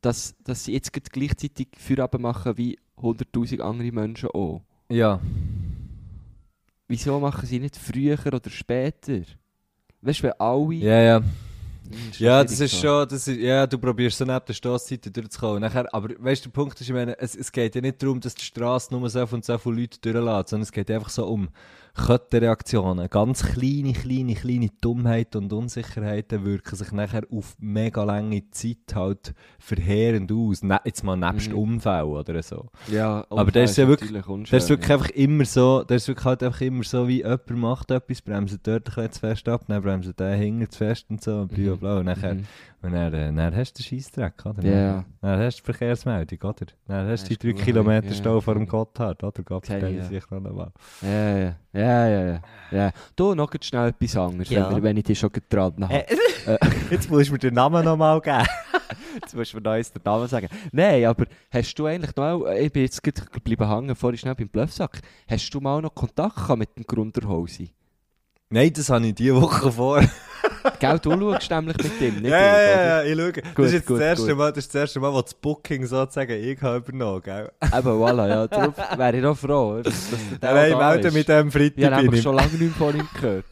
[0.03, 4.63] dass, dass sie jetzt gleichzeitig Feierabend machen wie 100'000 andere Menschen auch.
[4.89, 5.21] Ja.
[6.89, 9.21] Wieso machen sie nicht früher oder später?
[10.03, 10.75] Weißt du, wenn alle...
[10.75, 11.23] Ja, ja.
[12.19, 15.61] Ja, das ist schon, das ist, ja, du probierst so neben der Straßenseite durchzukommen.
[15.61, 18.21] Nachher, aber weißt du, der Punkt ist, ich meine, es, es geht ja nicht darum,
[18.21, 21.27] dass die Straße nur so und so viele Leute durchlässt, sondern es geht einfach so
[21.27, 21.49] um
[22.07, 23.09] Kettenreaktionen.
[23.09, 29.33] Ganz kleine, kleine, kleine Dummheiten und Unsicherheiten wirken sich nachher auf mega lange Zeit halt
[29.59, 30.63] verheerend aus.
[30.63, 31.59] Ne, jetzt mal nebst Mhm.
[31.59, 32.67] Unfällen oder so.
[32.91, 34.95] Ja, Aber der ist ja wirklich- Das unschön, ist wirklich ja.
[34.97, 38.59] einfach immer so, das ist wirklich halt einfach immer so, wie jemand macht etwas, bremst
[38.65, 41.55] dort ein bisschen zu fest ab, dann bremst der hinten zu fest und so, und
[41.55, 41.99] bla bla.
[41.99, 42.45] Und nachher, Mhm.
[42.83, 44.63] und dann, äh, dann hast du den Scheissdreck, oder?
[44.65, 45.05] Ja.
[45.21, 46.67] Dann hast du die Verkehrsmeldung, oder?
[46.87, 48.67] Dann hast du die Hast 3 du- Kilometer ja, Stau vor dem.
[48.67, 49.43] Gotthard, oder?
[49.43, 50.05] Gott ich, ja.
[50.05, 50.73] sich noch einmal.
[51.03, 52.91] Ja, ja, ja, ja, ja.
[53.17, 56.05] Du, noch schnell etwas anderes, wenn, wenn ich dich schon getragen habe.
[56.91, 58.45] Jetzt musst du mir den Namen nochmal geben.
[59.15, 60.49] Jetzt musst du mir noch den Namen sagen.
[60.73, 65.01] Nein, aber hast du eigentlich noch, ich bin jetzt geblieben hängen, vorhin schnell beim Bluffsack.
[65.29, 67.71] Hast du mal noch Kontakt gehabt mit dem Grunderhausi?
[68.55, 70.01] Nein, das habe ich diese Woche vor.
[70.79, 73.33] Gell, du schaust nämlich mit dem, nicht ja, ich, ja, ja, ich schaue.
[73.33, 74.39] Gut, das, ist jetzt gut, das, erste gut.
[74.39, 77.51] Mal, das ist das erste Mal, wo das Booking sozusagen ich habe übernommen gell?
[77.61, 80.09] Eben, voilà, ja, darum wäre ich noch froh, dass,
[80.41, 82.23] der Nein, da melde mit dem Freitag Ich habe bin ich.
[82.23, 83.47] schon lange nicht von ihm gehört.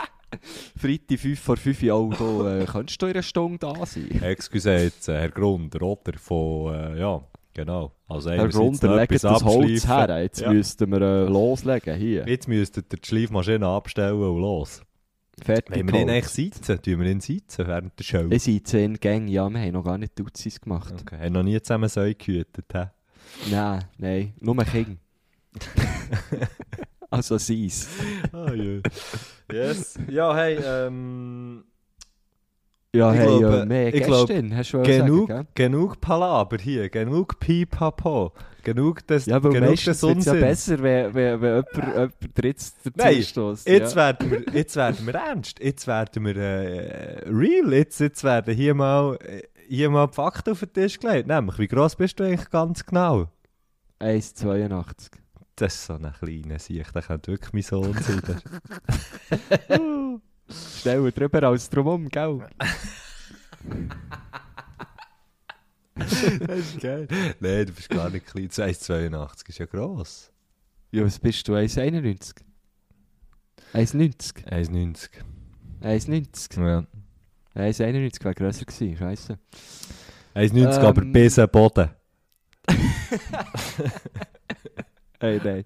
[0.80, 4.22] Freitag 5 vor 5 Uhr, du, äh, könntest du in einer Stunde da sein?
[4.22, 6.18] Excuse jetzt, äh, Herr Grunder, oder?
[6.18, 7.20] Von, äh, ja,
[7.58, 7.92] genau.
[8.06, 10.52] Also Grunder, noch legt das Holz her, jetzt Ja.
[10.52, 12.26] müssten wir äh, loslegen, hier.
[12.26, 14.82] Jetzt müsstet ihr die Schleifmaschine abstellen und los.
[15.42, 18.26] Fertig Wenn wir ihn eigentlich sitzen, tun wir ihn sitzen während der Show.
[18.30, 20.94] Ich sind zehn Gänge, ja, wir haben noch gar nicht Duzis gemacht.
[21.00, 21.18] Okay.
[21.18, 22.86] Haben noch nie zusammen Säue gehütet, hä?
[23.50, 24.98] Nein, nein, nur King.
[27.10, 27.88] also sie's.
[28.32, 28.80] Ah, ja.
[29.52, 29.98] Yes.
[30.08, 31.64] Ja, hey, ähm...
[32.94, 36.56] Ja, Ich hey, glaube- ja, mehr ich glaube, Gästin, hast du Genug, sagen, genug Palaber
[36.56, 39.26] hier, genug Pipapo, genug des?
[39.26, 43.16] Ja, weil genug meistens des wird's ja besser, wenn, wenn, wenn jemand, jemand drittes Nein,
[43.16, 43.68] dazu stößt.
[43.68, 43.96] Jetzt, ja.
[43.96, 48.72] werden wir, jetzt werden wir ernst, jetzt werden wir äh, real, jetzt, jetzt werden hier
[48.74, 51.28] mal, äh, hier mal die Fakten auf den Tisch gelegt.
[51.28, 53.28] Nämlich, wie gross bist du eigentlich ganz genau?
[54.00, 55.10] 1,82.
[55.56, 58.22] Das ist so ein kleiner Sieg, der könnte wirklich mein Sohn sein.
[60.50, 62.46] Schneller drüber als drumherum, gell?
[65.94, 66.22] das
[66.58, 67.06] ist geil.
[67.40, 70.30] Nein, du bist gar nicht klein, 1,82 ist ja gross.
[70.90, 71.54] Ja, was bist du?
[71.54, 72.34] 1,91?
[73.74, 74.44] 1,90?
[74.46, 75.08] 1,90.
[75.82, 76.60] 1,90?
[76.60, 76.86] Ja.
[77.62, 79.38] 1,91 wäre grösser gewesen, scheisse.
[80.34, 81.12] 1,90, aber Ähm.
[81.12, 81.90] bis am Boden.
[85.20, 85.64] Hey, nein.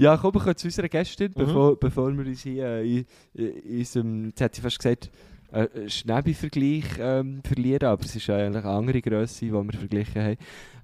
[0.00, 1.34] Ja, komm, wir zu unserer Gästin, Mhm.
[1.34, 5.10] bevor, bevor wir uns hier äh, in, in unserem, jetzt hätte ich fast gesagt,
[5.52, 10.36] äh, Schnäbi-Vergleich ähm, verlieren, aber es ist eigentlich eine andere Grösse, die wir verglichen haben.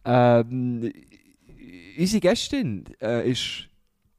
[0.04, 0.92] Ähm,
[1.98, 3.68] unsere Gästin äh, ist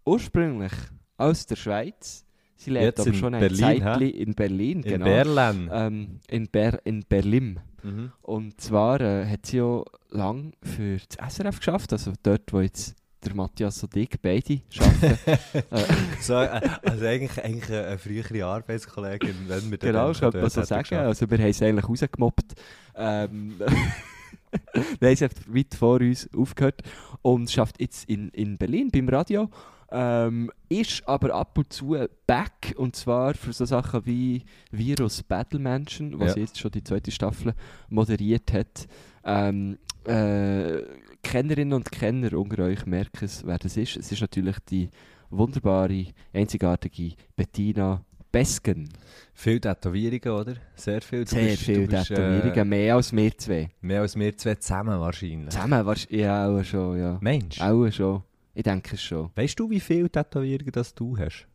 [0.04, 0.74] ursprünglich
[1.18, 2.26] aus der Schweiz.
[2.56, 4.78] Sie lebt Jetzt aber in schon ein Berlin, Zeitli in Berlin.
[4.82, 5.06] In genau.
[5.06, 5.70] Berlin.
[5.72, 7.60] Ähm, in, Ber in Berlin.
[7.84, 8.12] Mhm.
[8.24, 12.96] Und zwar äh, hat sie ja lange für das SRF geschafft, also dort, wo jetzt
[13.24, 15.18] der Matthias und ich beide arbeiten.
[15.72, 15.84] äh,
[16.22, 20.64] So, äh, also eigentlich, eigentlich eine, frühere Arbeitskollegin, wenn wir genau, dann könnte man so
[20.64, 20.84] sagen.
[20.84, 21.06] geschafft.
[21.06, 22.54] Also wir haben sie eigentlich rausgemobbt.
[22.96, 23.56] Ähm,
[25.00, 26.82] Nein, sie hat weit vor uns aufgehört
[27.22, 29.50] und schafft jetzt in, in Berlin beim Radio.
[29.90, 31.96] Ähm, ist aber ab und zu
[32.26, 36.34] back und zwar für so Sachen wie Virus Battle Mansion, was Ja.
[36.34, 37.54] sie jetzt schon die zweite Staffel
[37.90, 38.86] moderiert hat.
[39.24, 40.82] Ähm, äh,
[41.24, 43.96] Kennerinnen und Kenner unter euch merken es, wer das ist.
[43.98, 44.90] Es ist natürlich die
[45.30, 48.90] wunderbare, einzigartige Bettina Besken.
[49.34, 50.54] Viele Tätowierungen, oder?
[50.76, 51.24] Sehr viel.
[51.24, 53.70] Du Sehr bist- viele bist, Tätowierungen, Äh, mehr als wir zwei.
[53.82, 55.50] mehr als wir zwei zusammen wahrscheinlich.
[55.50, 57.18] Zusammen warst ja auch schon, ja.
[57.22, 58.24] Mensch, Auch schon.
[58.58, 59.30] Ich denke schon.
[59.36, 61.48] weißt du, wie viele Tätowierungen das du hast?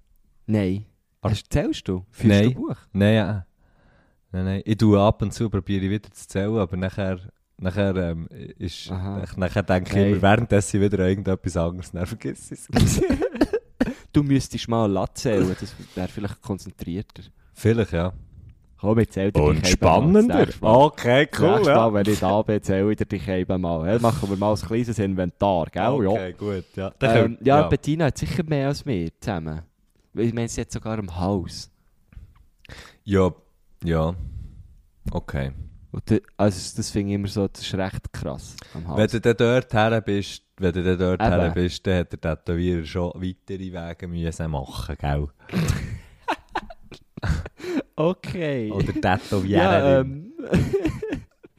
[0.46, 0.84] Nein.
[1.20, 2.06] Aber- Hast, zählst du?
[2.12, 2.54] Führst Nein.
[2.54, 2.76] du Buch?
[2.92, 3.46] Nein, ja.
[4.30, 4.62] Nein, nein.
[4.64, 7.18] Ich tue ab und zu, probiere ich wieder zu zählen, aber nachher,
[7.58, 10.12] nachher, ähm, ist, nach- nachher denke ich Nein.
[10.12, 13.02] immer, währenddessen wieder irgendetwas anderes, dann vergiss ich es.
[14.12, 17.22] Du müsstest mal Latte zählen, das wäre vielleicht konzentrierter.
[17.54, 18.12] Vielleicht, ja.
[18.82, 20.48] Komm, ich zähle dir Und spannender.
[20.60, 21.76] Okay, cool, nächste ja.
[21.76, 23.88] Mal, wenn ich da bin, zähle ich dir dich eben mal.
[23.92, 26.04] Ja, machen wir mal ein kleines Inventar, gell?
[26.08, 26.92] Okay, gut, ja.
[26.98, 27.16] Dann Ja.
[27.16, 29.62] Ähm, können- ja, Bettina hat sicher mehr als wir zusammen.
[30.14, 31.70] Ich meine, sie hat sogar im Haus.
[33.04, 33.30] Ja,
[33.84, 34.14] ja.
[35.12, 35.52] Okay.
[35.92, 38.98] Und da- also das finde ich immer so, das ist recht krass am Haus.
[38.98, 41.40] Wenn du dann dort her bist, wenn du dann dort Eben.
[41.40, 45.28] her bist, dann hat der Tätowierer schon weitere Wege müssen machen, gell?
[47.96, 48.70] okay.
[48.70, 50.32] Oder Ja, Tätowiererin.
[50.42, 50.60] ähm,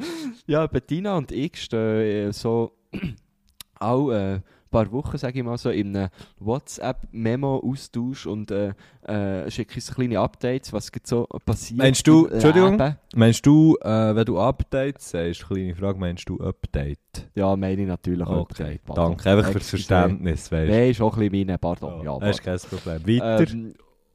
[0.47, 2.71] ja, Bettina und ich stehen äh, so
[3.79, 8.73] auch äh, ein paar Wochen, sage ich mal so, in einem WhatsApp-Memo-Austausch und äh,
[9.03, 11.77] äh, schicken uns kleine Updates, was so passiert.
[11.77, 12.71] Meinst du- Entschuldigung?
[12.79, 12.95] Leben.
[13.15, 16.99] Meinst du, äh, wenn du Update sagst, kleine Frage, meinst du Update?
[17.35, 18.83] Ja, meine ich natürlich Okay, Update.
[18.85, 19.09] pardon.
[19.17, 19.29] danke.
[19.29, 19.69] Einfach fürs.
[19.69, 21.99] Verständnis, weißt Nein, ist auch ein bisschen meine, pardon.
[21.99, 22.05] du.
[22.05, 23.21] Ja, das ist kein Problem.
[23.21, 23.51] Weiter.
[23.51, 23.73] Ähm,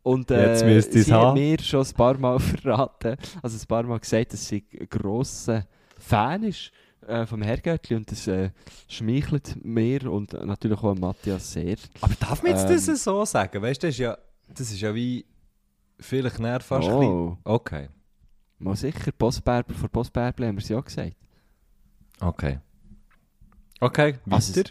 [0.09, 1.35] und äh, Jetzt müsst sie hat haben.
[1.39, 5.67] mir schon ein paar Mal verraten, also ein paar Mal gesagt, dass sie ein grosser
[5.99, 6.71] Fan ist
[7.07, 8.51] äh, vom Herrgöttli und das äh,
[8.89, 11.77] schmeichelt mir und natürlich auch Matthias sehr.
[12.01, 13.61] Aber darf man jetzt ähm, das so sagen?
[13.61, 14.17] Weißt du, das ist ja,
[14.49, 15.27] das ist ja wie
[16.01, 17.37] vielleicht näher fast Oh.
[17.45, 17.89] Okay.
[18.59, 21.17] Mal sicher, Postberber vor Postberber haben wir es ja gesagt.
[22.21, 22.59] Okay.
[23.81, 24.35] Okay, weiter?
[24.35, 24.63] Also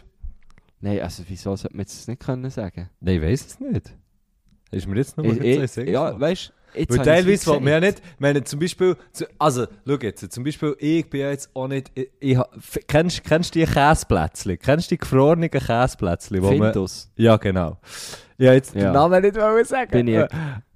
[0.80, 2.90] Nein, also wieso sollte man das nicht können sagen?
[3.00, 3.94] Nein, ich weiß es nicht.
[4.70, 7.72] Ist mir jetzt noch mal in den Sinn ja, weißt Jetzt Weil teilweise will man
[7.72, 8.94] ja nicht, wenn zum Beispiel,
[9.38, 12.38] also, schau jetzt, zum Beispiel, ich bin ja jetzt auch nicht, ich, ich,
[12.86, 14.58] kennst, kennst du die Käseplätzchen?
[14.58, 16.42] Kennst du die gefrorenen Käseplätzchen?
[16.42, 17.10] wo man- Findus.
[17.16, 17.78] Ja, genau.
[18.36, 18.82] Ja, jetzt Ja.
[18.82, 19.90] den Namen nicht wollen sagen.
[19.90, 20.24] Bin ich,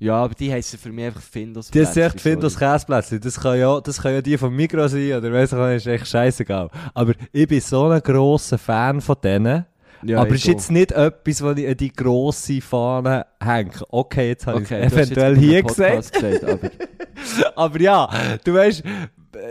[0.01, 1.71] ja, aber die heißen für mich einfach Findus.
[1.71, 2.59] Die ist echt Findus.
[2.59, 3.21] Käseplätzchen.
[3.21, 5.87] Das kann ja, das kann ja die von Migros sein oder weiss ich nicht, ist
[5.87, 6.71] echt scheißegal.
[6.95, 9.67] Aber ich bin so ein grosser Fan von denen.
[10.05, 13.71] Ja, aber es ist jetzt nicht etwas, wo ich an die grosse Fahne hänge.
[13.89, 16.13] Okay, jetzt habe Okay, ich es eventuell hier gesagt.
[16.13, 16.45] Gesagt.
[16.45, 16.71] aber
[17.57, 18.09] Aber ja,
[18.45, 18.83] du weißt,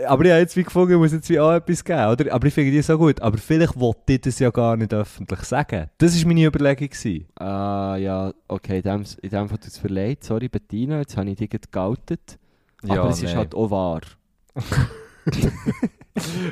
[0.06, 2.32] aber ich habe jetzt wie gefunden, muss jetzt wie auch etwas geben, oder?
[2.32, 3.20] Aber ich finde die so gut.
[3.20, 5.88] Aber vielleicht wollte ich das ja gar nicht öffentlich sagen.
[5.98, 6.88] Das war meine Überlegung.
[6.88, 7.26] Gewesen.
[7.36, 10.22] Ah, ja, okay, in dem, in dem Fall tut es mir leid.
[10.24, 12.38] Sorry, Bettina, jetzt habe ich dich geoutet.
[12.86, 13.36] aber es ist nein.
[13.36, 14.00] halt auch wahr.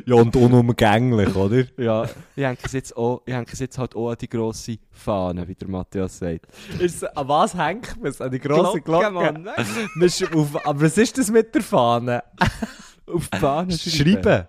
[0.06, 1.64] Ja, und unumgänglich, oder?
[1.76, 2.04] Ja,
[2.34, 5.46] ich hänge es jetzt, auch, ich hänge es jetzt halt auch an die grosse Fahne,
[5.46, 6.46] wie der Matthias sagt.
[6.78, 8.20] Ist, an was hängt man es?
[8.22, 9.10] An die grosse Glocke?
[9.10, 9.42] Mann.
[9.44, 12.22] Man sch- auf, aber was ist das mit der Fahne?
[13.06, 14.46] Auf die Fahne Schreiben.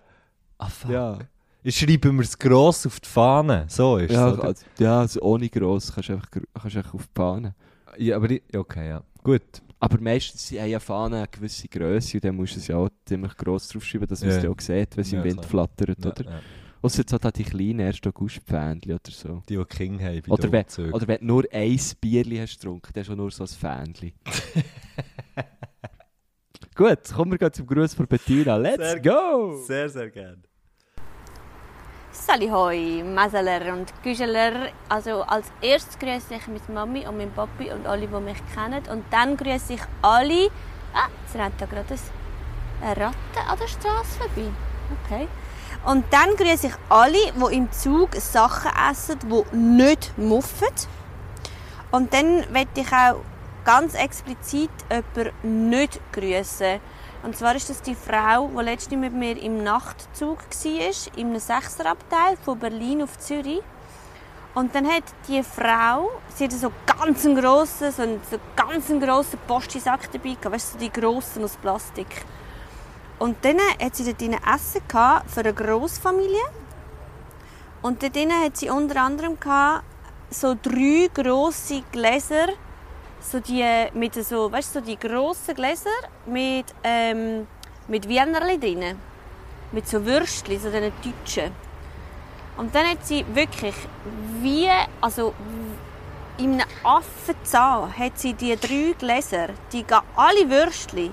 [0.60, 0.92] Ah, fuck.
[0.92, 1.18] Ja,
[1.64, 3.66] Ich schreibe mir es gross auf die Fahne.
[3.68, 4.34] So ist ja, es.
[4.36, 4.44] oder?
[4.46, 6.30] also, ja also ohne gross kannst du einfach,
[6.62, 7.56] kannst einfach auf die Fahne.
[7.98, 9.04] Ja, aber ich, okay, ja.
[9.24, 9.42] Gut.
[9.84, 12.90] Aber meistens haben ja Fahnen eine gewisse Größe und dann musst du es ja auch
[13.04, 15.50] ziemlich gross draufschreiben, dass man es ja auch sieht, wenn es Ja, im Wind klar.
[15.50, 16.24] flattert, oder?
[16.24, 16.40] ja.
[16.84, 18.00] Außer jetzt hat halt die kleinen 1.
[18.06, 19.42] August-Pfähnchen oder so.
[19.50, 22.92] Die, die King haben bei Oder wenn, oder wenn du nur ein Bierli hast getrunken,
[22.94, 24.14] dann schon nur so ein Fähnchen.
[26.76, 28.58] Gut, kommen wir gleich zum Gruß von Bettina.
[28.58, 29.62] Let's Sehr- go!
[29.64, 30.42] Sehr, sehr gerne.
[32.14, 34.70] Sali hoi, Maseler und Güscheler.
[34.90, 38.84] Also als erstes grüße ich meine Mami und meinen Papi und alle, die mich kennen.
[38.92, 40.50] Und dann grüße ich alle.
[40.94, 44.50] Ah, jetzt rennt da gerade ein- Ratte an der Straße vorbei.
[45.06, 45.28] Okay.
[45.86, 50.68] Und dann grüße ich alle, die im Zug Sachen essen, die nicht muffen.
[51.92, 53.22] Und dann möchte ich auch
[53.64, 56.80] ganz explizit jemanden nicht grüßen.
[57.24, 62.38] Und zwar ist das die Frau, die letztens mit mir im Nachtzug war, einem Sechserabteil
[62.44, 63.62] von Berlin auf Zürich.
[64.54, 68.88] Und dann hat die Frau, sie hatte so ganz einen grossen, so einen, so ganz
[68.88, 72.26] grossen Postisack dabei gehabt, weißt du, die grossen aus Plastik.
[73.20, 76.44] Und dann hat sie dort drin Essen gehabt für eine Grossfamilie.
[77.84, 79.84] Und dort hat sie unter anderem gehabt,
[80.32, 82.48] so drei grosse Gläser,
[83.22, 85.90] so die mit so, weißt so die grossen Gläser
[86.26, 87.48] mit ähm,
[87.88, 88.98] mit Wienerli drin,
[89.72, 91.52] mit so Würstchen, so diesen deutschen.
[92.58, 93.76] Und dann hat sie wirklich
[94.42, 95.34] wie, also
[96.38, 101.12] in einem Affenzahn hat sie die drei Gläser, die alle Würstchen,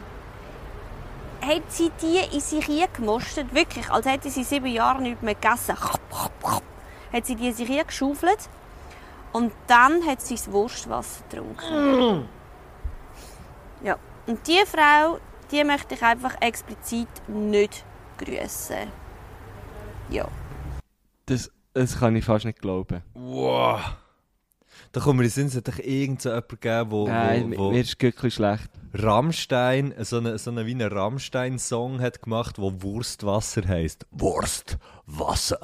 [1.41, 5.77] hat sie die in sich gemostet, wirklich, als hätte sie sieben Jahre nicht mehr gegessen.
[7.13, 8.49] Hat sie die in sich geschaufelt
[9.33, 12.29] und dann hat sie das Wurstwasser getrunken.
[13.83, 15.19] Ja, und diese Frau,
[15.51, 17.85] die möchte ich einfach explizit nicht
[18.19, 18.89] grüßen.
[20.11, 20.29] Ja.
[21.27, 23.03] Das, das kann ich fast nicht glauben.
[23.15, 23.81] Wow.
[24.93, 27.65] Da kommt mir in den Sinn, es hat irgend so jemanden gegeben, wo, Nein, wo,
[27.65, 28.71] wo mir ist wirklich schlecht.
[28.95, 34.07] Rammstein, so eine, so eine wie einen Rammstein-Song hat gemacht, wo Wurstwasser heisst.
[34.11, 35.61] Wurst, Wasser.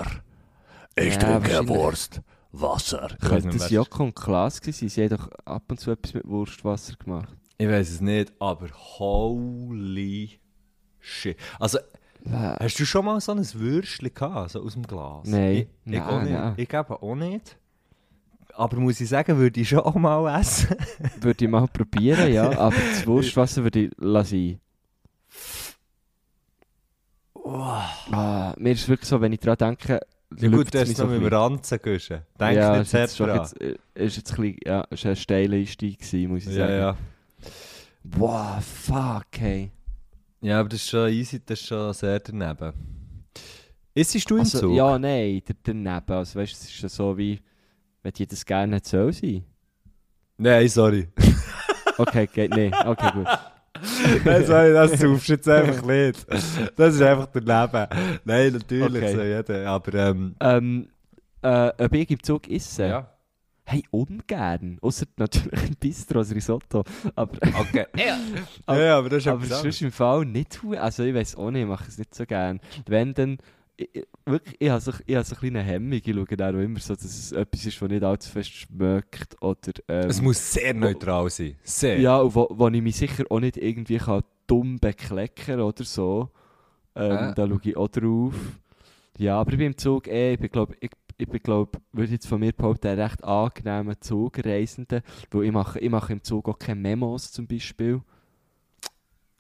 [0.94, 1.68] Ich Ja, trinke.
[1.68, 2.20] Wurst,
[2.60, 3.08] Wasser.
[3.20, 5.08] Könnte nicht, das Joko und Klaas gewesen sein?
[5.08, 7.34] Sie haben doch ab und zu etwas mit Wurstwasser gemacht.
[7.58, 10.38] Ich weiß es nicht, aber holy
[11.00, 11.36] shit.
[11.58, 11.78] Also,
[12.26, 15.26] Äh, hast du schon mal so ein Würstchen gehabt, so aus dem Glas?
[15.28, 15.52] Nein.
[15.52, 16.32] Ich, ich, Nein, auch nicht.
[16.32, 16.54] nein.
[16.56, 17.58] ich glaube auch nicht.
[18.54, 20.76] Aber muss ich sagen, würde ich schon auch mal essen.
[21.20, 22.50] Würde ich mal probieren, ja.
[22.58, 24.60] Aber das Wurstwasser würde ich lassen.
[27.44, 30.00] Ah, mir ist es wirklich so, wenn ich daran denke,
[30.36, 31.32] Ja gut, mich ist noch mit ein dem bisschen.
[31.38, 32.20] Ranzen guschen.
[32.40, 33.38] Denk ja, nicht ist jetzt, zu schon dran.
[33.38, 36.66] jetzt, äh, ist jetzt ein bisschen, ja, ist ein steiler Einstieg gewesen, muss ich Ja,
[36.66, 36.76] sagen.
[36.78, 36.96] ja.
[38.04, 39.70] Wow, fuck, hey.
[40.40, 42.72] Ja, aber das ist schon easy, das ist schon sehr daneben.
[43.94, 44.76] Ist du im Also, Zug?
[44.76, 46.12] ja, nein, da- daneben.
[46.12, 47.40] Also, weißt du, es ist ja so wie,
[48.02, 49.44] wenn die das gerne nicht soll sein.
[50.36, 51.08] Nein, sorry.
[51.96, 52.74] Okay, geht nicht.
[52.84, 53.26] Okay, gut.
[54.24, 56.26] Nein, sorry, das saufst jetzt einfach nicht.
[56.76, 57.88] Das ist einfach daneben.
[58.24, 59.14] Nein, natürlich, Okay.
[59.14, 59.66] so jeder.
[59.68, 60.88] Aber, ähm, Ähm,
[61.42, 62.86] äh, ob ich im Zug esse?
[62.86, 63.10] ja.
[63.66, 64.76] Hey, ungern.
[64.82, 66.84] Außer natürlich ein Bistro, ein Risotto.
[67.14, 67.86] Aber, Okay.
[67.96, 68.76] ja.
[68.76, 71.68] ja, aber das ist aber ist im Fall nicht Also, ich weiß auch nicht, ich
[71.68, 72.60] mache es nicht so gern.
[72.86, 73.38] Wenn dann.
[73.76, 75.92] Ich, ich- wirklich, ich habe so, ich habe so eine kleine Hemmung.
[75.92, 79.40] Ich schaue dann auch immer so, dass es etwas ist, das nicht allzu fest schmeckt.
[79.42, 81.56] Oder, ähm, Es muss sehr neutral sein.
[81.62, 81.98] Sehr.
[82.00, 86.30] Ja, und wo, wo ich mich sicher auch nicht irgendwie kann dumm bekleckern oder so.
[86.94, 87.34] Ähm, Äh.
[87.34, 88.34] Da schaue ich auch drauf.
[89.18, 92.12] Ja, aber ich bin im Zug eh, ich bin, glaub, ich, ich bin, glaub, würde
[92.12, 95.02] jetzt von mir behaupten, ein recht angenehmer Zugreisender.
[95.30, 98.00] Weil ich mache, ich mache im Zug auch keine Memos zum Beispiel.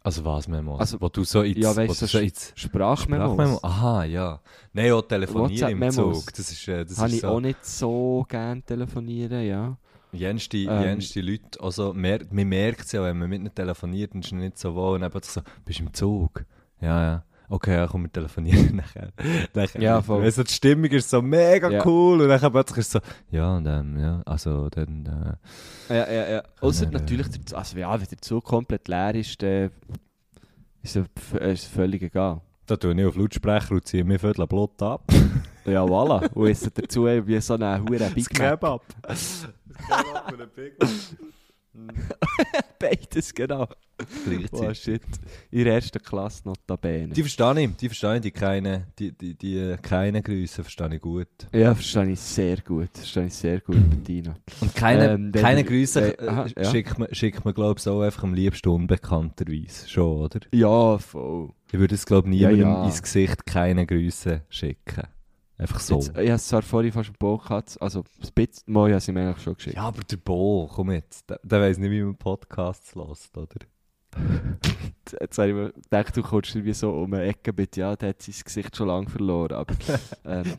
[0.06, 0.78] Also was Memos?
[0.80, 1.56] Also- wo du so ins...
[1.56, 3.32] Ja, weißt du so ins Sprachmemos.
[3.32, 3.58] Sprachmemo?
[3.62, 4.38] Aha, ja.
[4.74, 5.90] Nein, auch telefonieren im.
[5.90, 6.30] Zug.
[6.30, 7.28] Das ist, äh, das Habe ist ich so...
[7.28, 9.78] auch nicht so gerne telefonieren, ja.
[10.12, 10.82] Jenste, Ähm.
[10.82, 14.26] jenste Leute, also mer man merkt es ja, wenn man mit ihnen telefoniert, dann ist
[14.26, 16.44] es nicht so wohl und dann so, bist du im Zug?
[16.82, 17.24] Ja, ja.
[17.48, 19.10] Okay, ja, komm, wir telefonieren nachher.
[19.54, 20.22] nachher Ja, voll.
[20.22, 21.86] Also die Stimmung ist so mega Ja.
[21.86, 25.36] cool und dann plötzlich ist es so, ja, und ähm, ja, also dann,
[25.88, 26.42] äh, Ja, ja, ja.
[26.60, 29.70] Außer Äh, natürlich, der, also ja, wenn der Zug komplett leer ist, dann
[30.82, 32.40] ist es f- ist es völlig egal.
[32.66, 35.04] da tue ich auf Lautsprecher und ziehe mir Viertel Blut ab.
[35.66, 36.30] Ja, voilà.
[36.34, 38.50] Und essen dazu wie so eine hure Big Mac.
[38.50, 38.82] Kebab.
[39.00, 39.48] Das
[39.88, 41.98] Kebab und ein Big Mac.
[42.78, 43.66] Beides, genau.
[44.52, 45.02] Oh shit.
[45.50, 47.14] In der ersten Klasse notabene.
[47.14, 50.94] Die verstehe ich, die verstehe ich, die keine, die, die, die äh, keine Grüße verstehe
[50.94, 51.28] ich gut.
[51.52, 52.90] Ja, verstehe ich sehr gut.
[52.92, 54.36] Verstehe ich sehr gut, Bettina.
[54.60, 56.70] Und keine, Ähm, keine du- Grüße äh, aha, äh, ja.
[56.70, 59.88] schickt man, schickt man glaube ich, so einfach am liebsten unbekannterweise.
[59.88, 60.40] Schon, oder?
[60.52, 61.50] Ja, voll.
[61.72, 62.86] Ich würde es, glaube ich, Ja, niemandem ja.
[62.86, 65.04] ins Gesicht keine Grüße schicken.
[65.56, 65.96] Einfach so.
[65.96, 68.98] Jetzt, ich habe es zwar vorhin fast im Bauch gehabt, also ein bisschen, mal, ja,
[68.98, 69.76] sie mir eigentlich schon geschickt.
[69.76, 71.30] ja, aber der Bo, komm jetzt.
[71.30, 73.66] Der, der weiss nicht, wie man Podcasts hört, oder?
[75.20, 78.10] Jetzt habe ich mir gedacht, du kommst irgendwie so um eine Ecke mit, ja, der
[78.10, 79.74] hat sein Gesicht schon lange verloren, aber...
[80.26, 80.56] Ähm,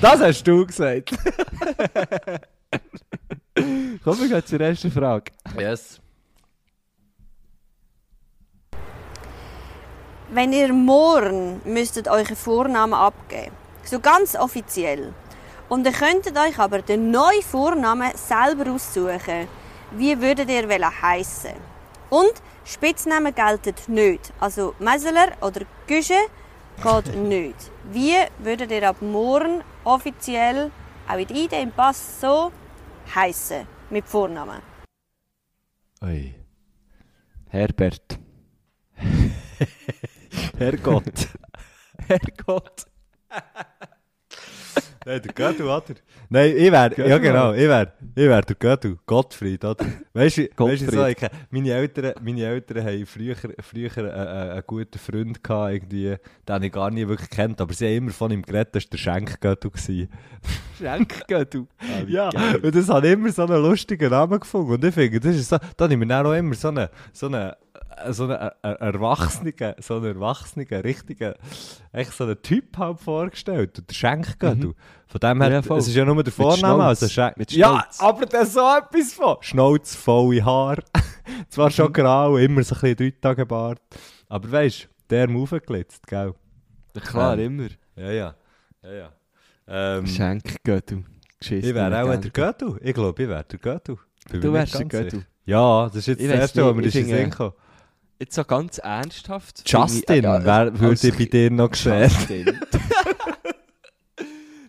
[0.00, 1.10] das hast du gesagt.
[4.04, 5.32] Kommen wir gleich zur ersten Frage.
[5.58, 6.00] Yes.
[10.30, 13.50] Wenn ihr morgen müsstet euren Vornamen abgeben,
[13.82, 15.12] so ganz offiziell,
[15.68, 19.48] und ihr könntet euch aber den neuen Vornamen selber aussuchen,
[19.90, 20.68] wie würdet ihr
[21.02, 21.54] heißen?
[22.10, 22.34] Und
[22.68, 24.32] Spitznamen gelten nicht.
[24.38, 26.20] Also Messeler oder Güsche
[26.82, 27.70] geht nicht.
[27.90, 30.70] Wie würdet ihr ab morgen offiziell,
[31.08, 32.52] auch in der ID im Pass, so
[33.14, 34.60] heißen mit Vornamen?
[36.02, 36.34] Ui.
[37.48, 38.18] Herbert.
[40.58, 41.28] Herrgott.
[42.06, 42.84] Herrgott.
[45.08, 45.94] Nein, der Göttu, oder?
[46.28, 49.86] Nein, ich wäre, ja genau, ich wäre, ich wäre der Göttu, Gottfried, oder?
[50.12, 51.16] Weißt du, weißt du so, ich,
[51.50, 56.72] meine, Eltern, meine Eltern haben früher, früher einen, einen, guten Freund gehabt, irgendwie, den ich
[56.72, 59.70] gar nie wirklich kennt, aber sie haben immer von ihm geredet, das war der Schenkgöttu.
[59.70, 60.08] gewesen.
[60.78, 61.66] Schenk, du.
[62.06, 62.28] Ja,
[62.62, 64.72] und das hat immer so einen lustigen Namen gefunden.
[64.72, 66.88] Und ich finde, das ist so, da habe ich mir dann auch immer so einen,
[67.12, 67.52] so einen,
[68.10, 71.34] so einen äh, äh, erwachsenen, so einen erwachsenen, richtigen,
[71.92, 73.78] echt so einen Typ halt vorgestellt.
[73.78, 74.72] Und der Schenkgöttu.
[75.06, 77.36] Von dem her, Ja, es ist ja nur der Vorname, also Schenk.
[77.36, 79.36] Mit Ja, aber da so etwas von.
[79.40, 80.78] Schnauz, volle Haar.
[81.48, 83.80] Zwar schon grau, immer so ein bisschen drei Tage Bart.
[84.28, 86.34] Aber weißt du, der Arm aufgeglitzt, gell?
[87.00, 87.68] Klar, Ähm, immer.
[87.96, 88.34] Ja, ja.
[88.82, 89.12] ja, ja.
[89.66, 91.04] Ähm, Schenk, du.
[91.40, 92.76] ich wäre auch der Göttu.
[92.80, 93.96] Ich glaube, ich wäre der Göttu.
[94.30, 95.16] Bin Du wärst der Göttu.
[95.18, 95.26] sicher.
[95.44, 97.50] Ja, das ist jetzt Ich das Erste, mir ich ist in den Sinn.
[98.20, 99.62] Jetzt so ganz ernsthaft.
[99.70, 101.74] Justin, ich- äh, wer würde bei dir noch?
[101.74, 102.46] Justin.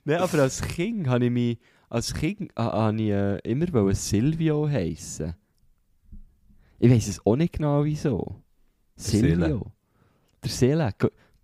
[0.05, 1.57] Nein, aber als Kind habe ich mich,
[1.89, 5.35] als Kind ha- habe ich äh, immer Silvio heissen.
[6.79, 8.41] Ich weiß es auch nicht genau wieso.
[8.95, 9.71] Silvio.
[10.43, 10.93] Der Seele.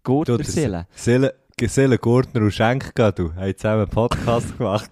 [0.04, 0.88] Gurtner der Seele.
[0.96, 4.90] Seele, Seele Gurtner und Schenk, du, haben zusammen einen Podcast gemacht.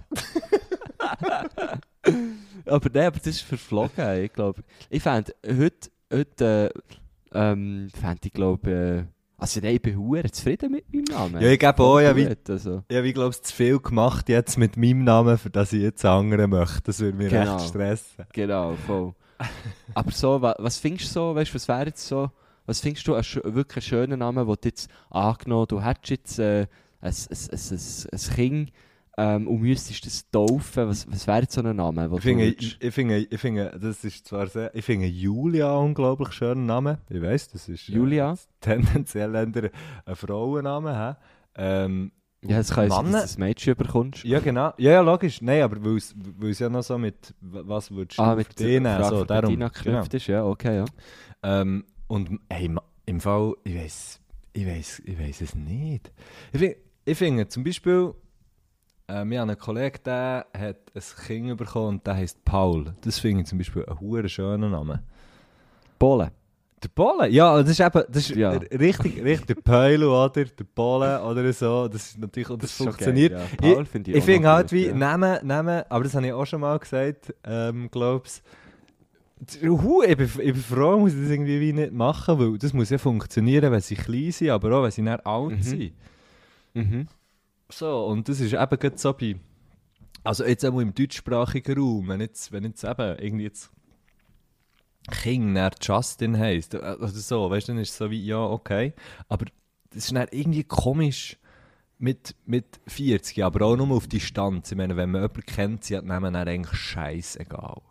[2.66, 4.64] Aber nein, aber das ist verflogen, ich glaube.
[4.90, 6.80] Ich fände, heute, heute äh,
[7.34, 9.04] ähm, fände ich glaube, äh,
[9.38, 11.42] also nein, ich bin hure zufrieden mit meinem Namen.
[11.42, 12.84] Ja, ich gebe auch, ja, wie, also.
[12.90, 16.50] ja, wie glaube zu viel gemacht jetzt mit meinem Namen, für das ich jetzt anderen
[16.52, 16.82] möchte.
[16.84, 17.56] Das würde mich Genau.
[17.58, 18.26] recht stressen.
[18.32, 19.14] Genau, voll.
[19.94, 22.32] Aber so, wa, was findest du so, weißt was wäre jetzt so,
[22.66, 26.40] was findest du einen wirklich einen schönen Namen, den du jetzt angenommen du hättest jetzt
[26.40, 26.68] äh,
[27.02, 27.80] ein, ein, ein, ein,
[28.12, 28.72] ein Kind
[29.18, 32.10] ähm, und müsstest das taufen, was, was wäre so ein Name?
[32.16, 35.88] Ich finde, ich, ich finde, ich finde, das ist zwar sehr, ich finde Julia einen
[35.90, 36.98] unglaublich schönen Namen.
[37.10, 38.36] Ich weiß, das ist äh, Julia?
[38.60, 39.72] tendenziell eher
[40.06, 40.98] ein Frauenname.
[40.98, 41.16] hä?
[41.56, 42.12] Ähm,
[42.46, 44.24] ja, es kann sein, dass du ein Mädchen bekommst.
[44.26, 44.74] Ja, genau.
[44.78, 45.42] Ja, ja, logisch.
[45.42, 48.98] Nein, aber weil es ja noch so mit, was würdest du Ah, mit nehmen?
[48.98, 50.86] Frage So, darum, geknüpft ist, ja, okay, ja.
[50.86, 51.62] genau.
[51.62, 52.70] ähm, und hey,
[53.06, 54.20] im Fall, ich weiß,
[54.54, 56.12] ich weiß, ich weiß es nicht.
[56.52, 58.14] Ich finde, ich finde zum Beispiel,
[59.08, 62.94] äh, wir haben einen Kollegen, der hat ein Kind bekommen und der heißt Paul.
[63.02, 65.00] Das finde ich zum Beispiel einen hure schönen Namen.
[66.00, 66.32] Polen.
[66.84, 67.32] Der Polen?
[67.32, 68.50] Ja, das ist eben, das ist Ja.
[68.52, 70.44] richtig, richtig der Peulo, oder?
[70.44, 71.88] Der Polen oder so.
[71.88, 73.32] Das ist natürlich, und das, ist funktioniert.
[73.34, 73.74] geil, ja.
[73.76, 74.94] Paul ich Ich finde halt wie ja.
[74.94, 78.44] Namen, Namen, aber das habe ich auch schon mal gesagt, ähm, glaub's.
[79.62, 82.72] Hu, ich, bin, ich bin froh, muss ich das irgendwie wie nicht machen, weil das
[82.74, 85.62] muss ja funktionieren, wenn sie klein sind, aber auch wenn sie dann alt Mhm.
[85.62, 85.94] sind.
[86.74, 87.08] Mhm.
[87.78, 89.36] So, und das ist eben gerade so bei,
[90.24, 93.72] also jetzt auch im deutschsprachigen Raum, wenn jetzt, wenn jetzt eben irgendwie jetzt
[95.10, 98.40] Kind dann Justin heisst, äh, oder so, weißt du, dann ist es so wie, ja,
[98.40, 98.94] okay.
[99.28, 99.46] Aber
[99.90, 101.38] das ist dann irgendwie komisch
[101.98, 104.72] mit, mit 40, aber auch nur auf Distanz.
[104.72, 107.82] Ich meine, wenn man jemanden kennt, sie hat Namen dann eigentlich scheißegal.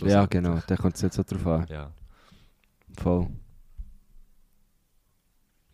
[0.00, 1.66] Ja, genau, da kommt es jetzt so drauf an.
[1.68, 1.92] Ja.
[2.96, 3.28] Voll.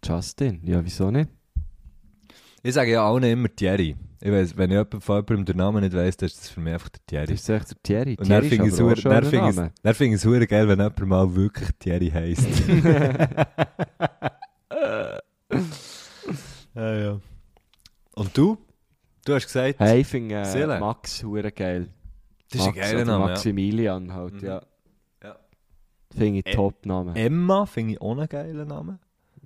[0.05, 1.31] Justin, ja, wieso nicht?
[2.63, 3.97] Ich sage ja allen immer Thierry.
[4.21, 6.61] Ich weiss, wenn ich jemand von jemandem den Namen nicht weiss, dann ist das für
[6.61, 7.27] mich einfach der Thierry.
[7.27, 8.17] Das ist echt der Thierry.
[8.19, 8.81] Und dann finde ich es
[10.25, 12.47] ein hure geil, wenn jemand mal wirklich Thierry heisst.
[16.75, 17.21] ja, ja.
[18.15, 18.59] Und du?
[19.25, 21.89] Du hast gesagt, Hey, ich finde äh, Max hure geil.
[22.51, 23.25] das ist ein Max geiler oder Name.
[23.25, 23.29] Ja.
[23.31, 24.47] Maximilian halt, Mhm.
[24.47, 24.63] ja.
[25.23, 25.37] Ja.
[26.17, 27.15] Finde ich Ä- Top-Name.
[27.15, 28.99] Emma finde ich auch einen geilen Namen.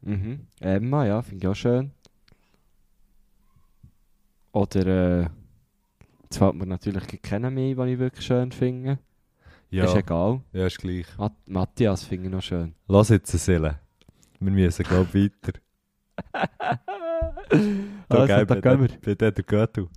[0.03, 0.47] Mhm.
[0.61, 1.91] Emma, ja, finde ich auch schön.
[4.53, 4.87] Oder,
[5.23, 5.27] äh,
[6.25, 8.99] jetzt fällt mir natürlich keiner mehr, den ich wirklich schön finde.
[9.71, 10.43] Ja, Ist egal.
[10.53, 11.07] ja ist gleich.
[11.17, 12.75] Mat Matthias finde ich noch schön.
[12.89, 13.79] Lass jetzt eine Seele.
[14.39, 15.59] Wir müssen, glaube ich, weiter.
[18.09, 19.15] Also, gell, da gehen wir.
[19.17, 19.89] Bei der Göttu.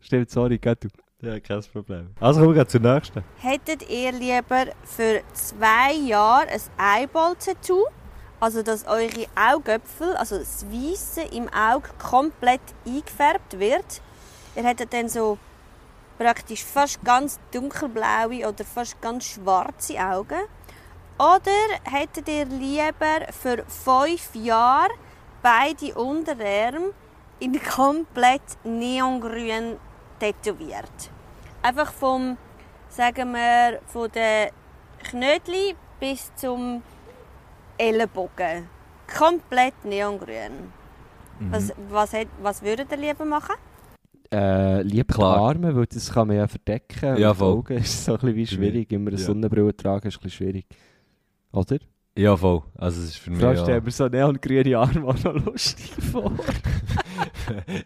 [0.00, 0.88] Stimmt, sorry, du.
[1.22, 2.10] Ja, kein Problem.
[2.18, 3.22] Also kommen wir zur nächsten.
[3.38, 7.84] Hättet ihr lieber für zwei Jahre ein Eyeball-Tattoo?
[8.40, 14.00] Also, dass eure Augäpfel, also das Weisse im Auge, komplett eingefärbt wird.
[14.56, 15.38] Ihr hättet dann so
[16.18, 20.40] praktisch fast ganz dunkelblaue oder fast ganz schwarze Augen.
[21.18, 21.50] Oder
[21.84, 24.90] hättet ihr lieber für fünf Jahre
[25.42, 26.94] beide Unterarme
[27.40, 29.76] in komplett neongrün
[30.18, 31.10] tätowiert?
[31.62, 32.38] Einfach vom
[32.88, 34.50] sagen wir, von den
[35.04, 36.82] Knödli bis zum
[37.80, 38.68] Ellenbogen.
[39.18, 40.52] Komplett neongrün.
[41.40, 41.52] Mhm.
[41.52, 43.54] Was, was, hat, was würdet ihr lieber machen?
[44.32, 45.36] Äh, lieber Klar.
[45.36, 47.16] die Arme, weil das kann man ja verdecken.
[47.16, 47.54] Ja, voll.
[47.54, 48.92] Augen ist so ein bisschen wie schwierig.
[48.92, 49.24] Immer eine Ja.
[49.26, 50.66] Sonnenbrille tragen ist ein bisschen schwierig.
[51.52, 51.78] Oder?
[52.18, 52.62] Ja, voll.
[52.76, 53.40] Also, es ist für mich.
[53.40, 53.56] Ja.
[53.56, 56.32] stell mir so neongrüne Arme auch noch lustig vor.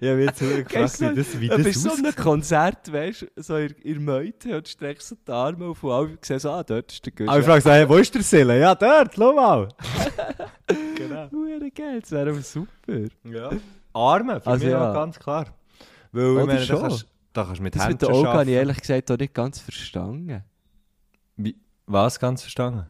[0.00, 2.04] Ich habe jetzt gefragt, wie das, wie Du das bist so aussieht.
[2.06, 5.90] einem Konzert, weißt du, so in, in Meute und streckst so die Arme auf und
[5.92, 7.28] alle sehen so, ah, dort ist der Gusch.
[7.28, 8.58] Aber ich frage so, wo ist der Seele?
[8.60, 9.68] Ja, dort, schau mal.
[10.96, 11.30] genau.
[11.30, 12.68] Hure geil, das wäre aber super.
[13.24, 13.50] Ja.
[13.92, 14.90] Arme, für Also mich ja.
[14.90, 15.46] auch ganz klar.
[16.12, 16.80] Weil, Oder ich meine, da schon.
[16.80, 18.50] kannst, da kannst du mit Das mit Händen den Augen habe ich arbeiten.
[18.50, 20.42] ehrlich gesagt auch nicht ganz verstanden.
[21.36, 21.56] Wie,
[21.86, 22.86] was ganz verstanden?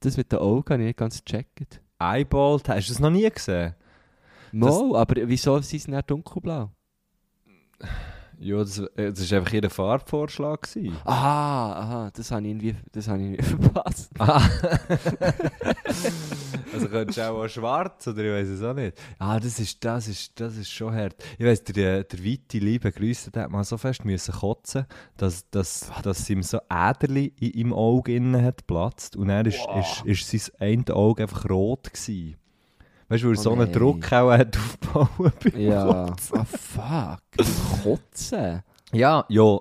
[0.00, 1.80] Das mit den Augen habe ich nicht ganz gecheckt.
[1.98, 3.74] Eyeball, hast du das noch nie gesehen?
[4.52, 6.70] Mo, aber wieso sind sie nicht dunkelblau?
[8.42, 10.62] Ja, das, äh, das war einfach ihr Farbvorschlag.
[10.62, 10.96] gewesen.
[11.04, 14.10] Aha, aha, das habe ich irgendwie, das habe ich irgendwie verpasst.
[14.18, 14.40] Ah.
[16.72, 18.98] also könntest du auch, auch schwarz oder ich weiß es auch nicht.
[19.18, 21.22] Ah, das ist, das ist, das ist schon hart.
[21.38, 24.86] Ich weiss, der, der Weite, liebe Grüße, der hat mal so fest müssen kotzen,
[25.18, 29.60] dass, dass, dass ihm so Äderli im Auge innen hat platzt und dann ist,
[30.06, 32.39] ist, ist sein eine Auge einfach rot gewesen.
[33.10, 33.72] Weißt du, weil er Oh so einen.
[33.72, 36.06] Druck auch hat aufgebaut beim Ja.
[36.06, 36.38] Kotzen.
[36.38, 37.82] Ah, fuck.
[37.82, 38.62] Kotzen.
[38.92, 39.58] Ja, ja,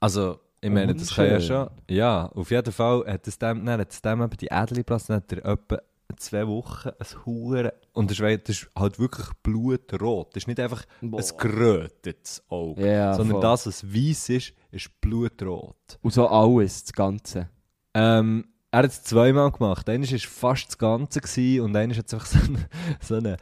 [0.00, 1.70] also ich meine, das kann ja schon.
[1.88, 5.16] Ja, auf jeden Fall hat es dem, dann hat es dem eben die Ädeliplatz, dann
[5.18, 5.78] hat er etwa
[6.16, 10.34] zwei Wochen ein Hure und das ist, das ist halt wirklich blutrot.
[10.34, 11.20] Das ist nicht einfach Boah.
[11.20, 13.42] ein gerötetes Auge, Ja, sondern voll.
[13.42, 15.98] das, was weiß ist, ist blutrot.
[16.02, 17.48] Und so alles, das Ganze.
[17.94, 18.46] Ähm,
[18.76, 19.88] er hat es zweimal gemacht.
[19.88, 22.68] Einmal war fast das Ganze gewesen, und einmal hat einfach so eine,
[23.00, 23.36] so eine,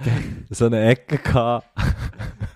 [0.50, 1.66] so eine Ecke gehabt.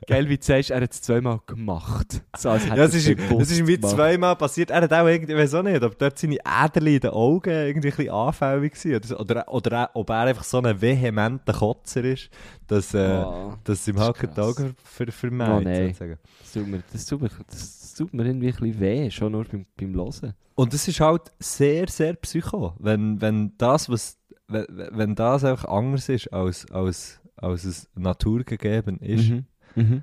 [0.07, 2.23] Geil, wie du sagst, er hat es zweimal gemacht.
[2.37, 3.95] So, als Ja, es ist, es ist gemacht.
[3.95, 4.71] zweimal passiert.
[4.71, 7.51] Er hat auch irgendwie, ich weiß auch nicht, ob dort seine Äderli in den Augen
[7.51, 8.95] irgendwie ein bisschen anfällig waren.
[9.19, 12.31] Oder, oder, oder ob er einfach so ein vehementer Kotzer ist,
[12.69, 14.41] dass, äh, Oh, dass ihm das halt die.
[14.41, 15.55] Augen ver vermeiden.
[15.57, 15.95] Oh nein.
[16.41, 19.45] das, tut mir, das, tut mir, das tut mir irgendwie ein bisschen weh, schon nur
[19.45, 20.35] beim, beim Hören.
[20.55, 22.75] Und das ist halt sehr, sehr psycho.
[22.79, 24.19] Wenn, wenn das, was,
[24.49, 29.31] wenn, wenn das einfach anders ist, als, als, als es naturgegeben ist.
[29.31, 29.45] Mhm.
[29.75, 30.03] Mhm.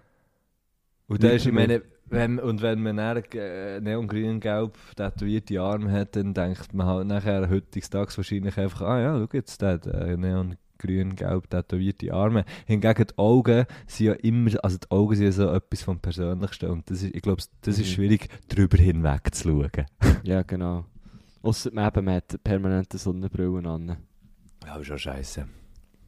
[1.08, 6.16] Und, da ist, ich meine, wenn, und wenn man dann äh, neongrün-gelb tätowierte Arme hat,
[6.16, 10.16] dann denkt man halt nachher heutzutage wahrscheinlich einfach, ah ja, schau jetzt, der hat äh,
[10.86, 12.46] neongrün-gelb tätowierte Arme.
[12.66, 16.70] Hingegen die Augen sind ja immer, also die Augen sind ja so etwas vom Persönlichsten
[16.70, 17.94] und das ist, ich glaube, das ist Mhm.
[17.94, 19.86] schwierig, darüber hinweg zu schauen.
[20.24, 20.86] Ja, genau.
[21.42, 23.98] Ausser man eben man hat permanente Sonnenbrillen an.
[24.66, 25.46] Ja, schon scheiße.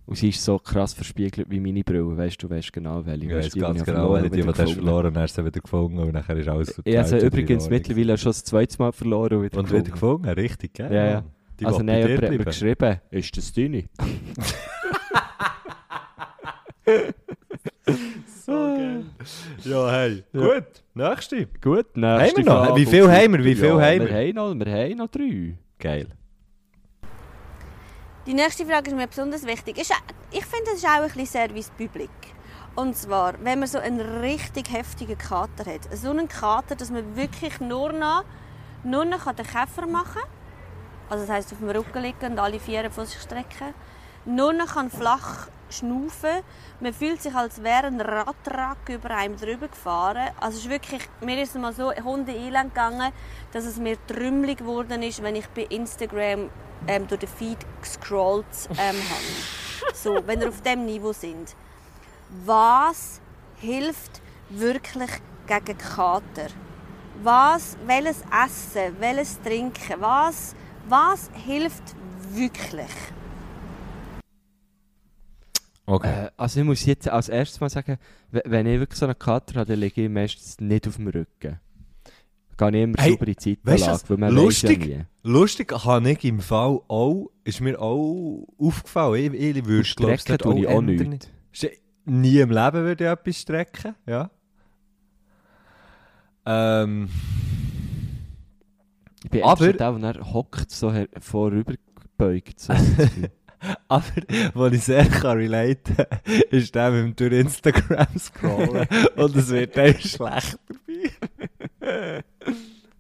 [0.07, 2.15] Und sie ist so krass verspiegelt wie meine Brille.
[2.17, 3.25] Weißt du, weißt genau welche.
[3.25, 5.36] Ich Weisst weiß die, ganz genau, verloren die, die wieder du hast verloren hast, hast
[5.36, 8.78] sie wieder gefunden und nachher ist alles Ich habe und übrigens mittlerweile schon das zweite
[8.80, 10.23] Mal verloren und wieder Und wieder gefunden.
[10.23, 10.93] gefunden, richtig, gell?
[10.93, 11.23] Ja, ja.
[11.59, 13.85] Die also nein, jemand hat mir geschrieben, ist das deine?
[18.45, 19.05] So geil.
[19.63, 20.23] Ja, hey.
[20.31, 20.39] Ja.
[20.39, 21.45] Gut, nächste.
[21.61, 22.65] Gut, Haben nächste wir noch?
[22.65, 22.79] Frage.
[22.79, 23.43] Wie viel haben wir?
[23.43, 24.09] Wie viel ja, haben wir?
[24.09, 24.15] wir?
[24.15, 25.57] Haben noch, wir haben noch drei.
[25.79, 26.07] Geil.
[28.25, 29.77] Die nächste Frage ist mir besonders wichtig.
[29.77, 32.09] Ich finde, es ist auch ein bisschen Service Public.
[32.75, 35.97] Und zwar, wenn man so einen richtig heftigen Kater hat.
[35.97, 38.23] So einen Kater, dass man wirklich nur noch,
[38.83, 40.36] nur noch den Käfer machen kann.
[41.09, 43.73] Also das heisst, auf dem Rücken liegen und alle vier von sich strecken.
[44.25, 46.43] Nur noch kann flach schnaufen.
[46.79, 50.29] Man fühlt sich, als wäre ein Radtrack über einem drüber gefahren.
[50.39, 53.11] Also es ist wirklich, mir ist mal so Hunde elend gegangen,
[53.53, 56.49] dass es mir trümmelig geworden ist, wenn ich bei Instagram
[56.87, 58.77] ähm, durch den Feed gescrollt ähm,
[59.09, 59.95] habe.
[59.95, 61.55] So, wenn wir auf dem Niveau sind.
[62.45, 63.21] Was
[63.57, 65.11] hilft wirklich
[65.47, 66.47] gegen Kater?
[67.23, 70.53] Was, welches Essen, welches Trinken, was,
[70.89, 71.95] was hilft
[72.33, 72.88] wirklich?
[75.85, 76.25] Okay.
[76.25, 77.97] Äh, also ich muss jetzt als erstes mal sagen,
[78.31, 81.59] wenn ich wirklich so einen Kater habe, dann liege ich meistens nicht auf dem Rücken.
[82.57, 84.09] Gehe ich immer Hey, sauber in die weißt du Seitenlage, was?
[84.09, 84.85] weil man Lustig.
[84.85, 85.03] ja nie.
[85.23, 89.88] Lustig habe ich im Fall auch, ist mir auch aufgefallen, ich, ich würde
[90.38, 91.09] tue ich auch ändern.
[91.09, 91.29] nicht.
[92.05, 94.29] Nie im Leben würde ich etwas strecken, ja.
[96.45, 97.09] Ähm,
[99.28, 102.61] Ich bin Aber- der, der dann hockt, so vorübergebeugt.
[102.61, 102.73] So.
[103.89, 104.05] aber,
[104.53, 106.07] was ich sehr kann relaten kann,
[106.49, 110.57] ist der mit dem durch Instagram scrollen und es wird einem schlecht
[111.82, 112.23] dabei.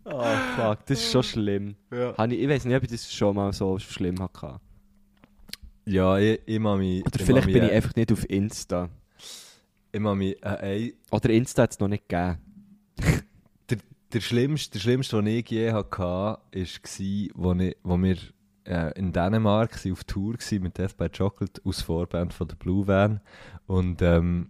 [0.03, 0.23] oh
[0.57, 1.75] fuck, das ist schon schlimm.
[1.91, 4.59] Ja, ich, ich weiß nicht, ob ich das schon mal so schlimm hatte.
[5.85, 7.05] ja ich, ich mag mich...
[7.05, 8.89] Oder ich vielleicht mag bin mich, ich einfach nicht auf Insta.
[9.93, 12.39] Ich mag mich an ein Oder Insta hat es noch nicht gegeben.
[14.13, 16.41] Der, schlimmste, der schlimmste, den ich je hatte, war,
[17.35, 18.17] wo, wo wir
[18.65, 22.87] äh, in Dänemark auf Tour waren mit Death by Chocolate aus Vorband von der Blue
[22.87, 23.21] Van.
[23.65, 24.49] Und ähm,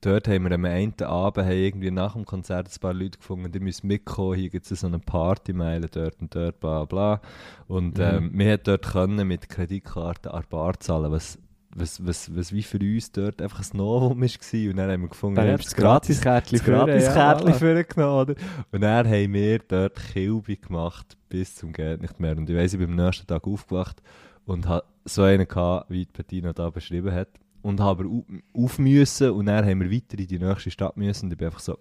[0.00, 3.52] dort haben wir am einen Abend haben irgendwie nach dem Konzert ein paar Leute gefunden,
[3.52, 7.20] die müssen mitkommen, hier gibt es so eine Partymeile dort und dort, bla bla.
[7.68, 8.02] Und Mhm.
[8.04, 11.38] ähm, wir konnten dort können mit Kreditkarten an Bar zahlen, was,
[11.74, 14.70] was, was, was wie für uns dort einfach ein Novum war.
[14.70, 18.34] Und dann haben wir gefunden, ja, das Gratiskärtchen das für, ja, Gratiskärtchen vorgenommen, oder?
[18.70, 22.36] Und dann haben wir dort Kilby gemacht, bis zum Geht nicht mehr.
[22.36, 24.02] Und ich weiss, ich bin am nächsten Tag aufgewacht
[24.44, 27.28] und hatte so einen gehabt, wie Bettina da beschrieben hat.
[27.62, 28.08] Und habe
[28.54, 31.26] auf müssen und dann haben wir weiter in die nächste Stadt müssen.
[31.26, 31.78] Und ich bin einfach so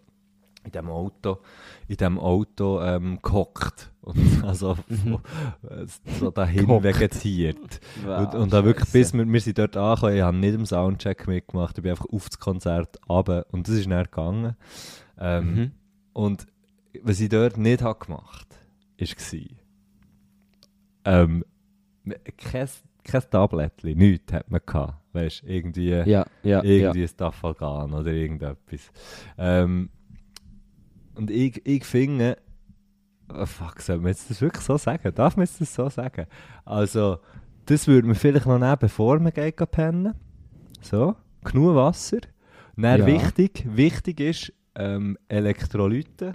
[0.64, 1.40] in diesem Auto,
[1.88, 3.92] in dem Auto ähm, gehockt.
[4.02, 5.86] Und also äh,
[6.20, 7.80] so dahin vegetiert.
[8.04, 10.66] Und, und Ah, dann wirklich, bis wir, wir sind dort angekommen, ich habe nicht im
[10.66, 14.56] Soundcheck mitgemacht, ich bin einfach auf das Konzert runter und das ist dann gegangen.
[15.20, 15.72] Ähm, Mhm.
[16.14, 16.48] Und
[17.04, 18.48] was ich dort nicht habe gemacht
[19.00, 19.40] habe, war,
[21.06, 21.44] ähm,
[22.38, 22.70] kein,
[23.04, 24.96] kein Tablettchen, nichts hat man gehabt.
[25.14, 26.64] Weißt du, irgendwie, Ja, ja, ja.
[26.64, 28.92] irgendwie ein Tafalgan oder irgendetwas.
[29.38, 29.90] Ähm,
[31.22, 32.36] und ich, ich finde,
[33.32, 35.14] oh fuck, soll man jetzt das wirklich so sagen?
[35.14, 36.26] Darf man jetzt das so sagen?
[36.66, 37.20] Also,
[37.68, 40.16] das würde man vielleicht noch nehmen, bevor man geht gehen pennen.
[40.82, 42.22] So, genug Wasser.
[42.76, 43.06] Und dann Ja.
[43.06, 46.34] wichtig, wichtig ist ähm, Elektrolyte.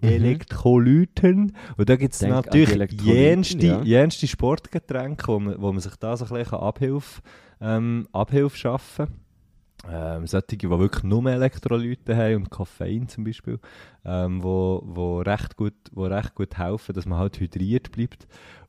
[0.00, 0.08] Mhm.
[0.08, 1.56] Elektrolyten.
[1.76, 3.82] Und da gibt es natürlich jenste, ja.
[3.82, 7.22] jenste Sportgetränke, wo man, wo man sich da so ein bisschen Abhilfe,
[7.60, 9.23] ähm, Abhilfe schaffen kann.
[9.90, 13.58] Ähm, solche, die wirklich nur Elektrolyte haben und Koffein zum Beispiel,
[14.04, 18.26] ähm, wo, wo, recht gut, wo recht gut helfen, dass man halt hydriert bleibt.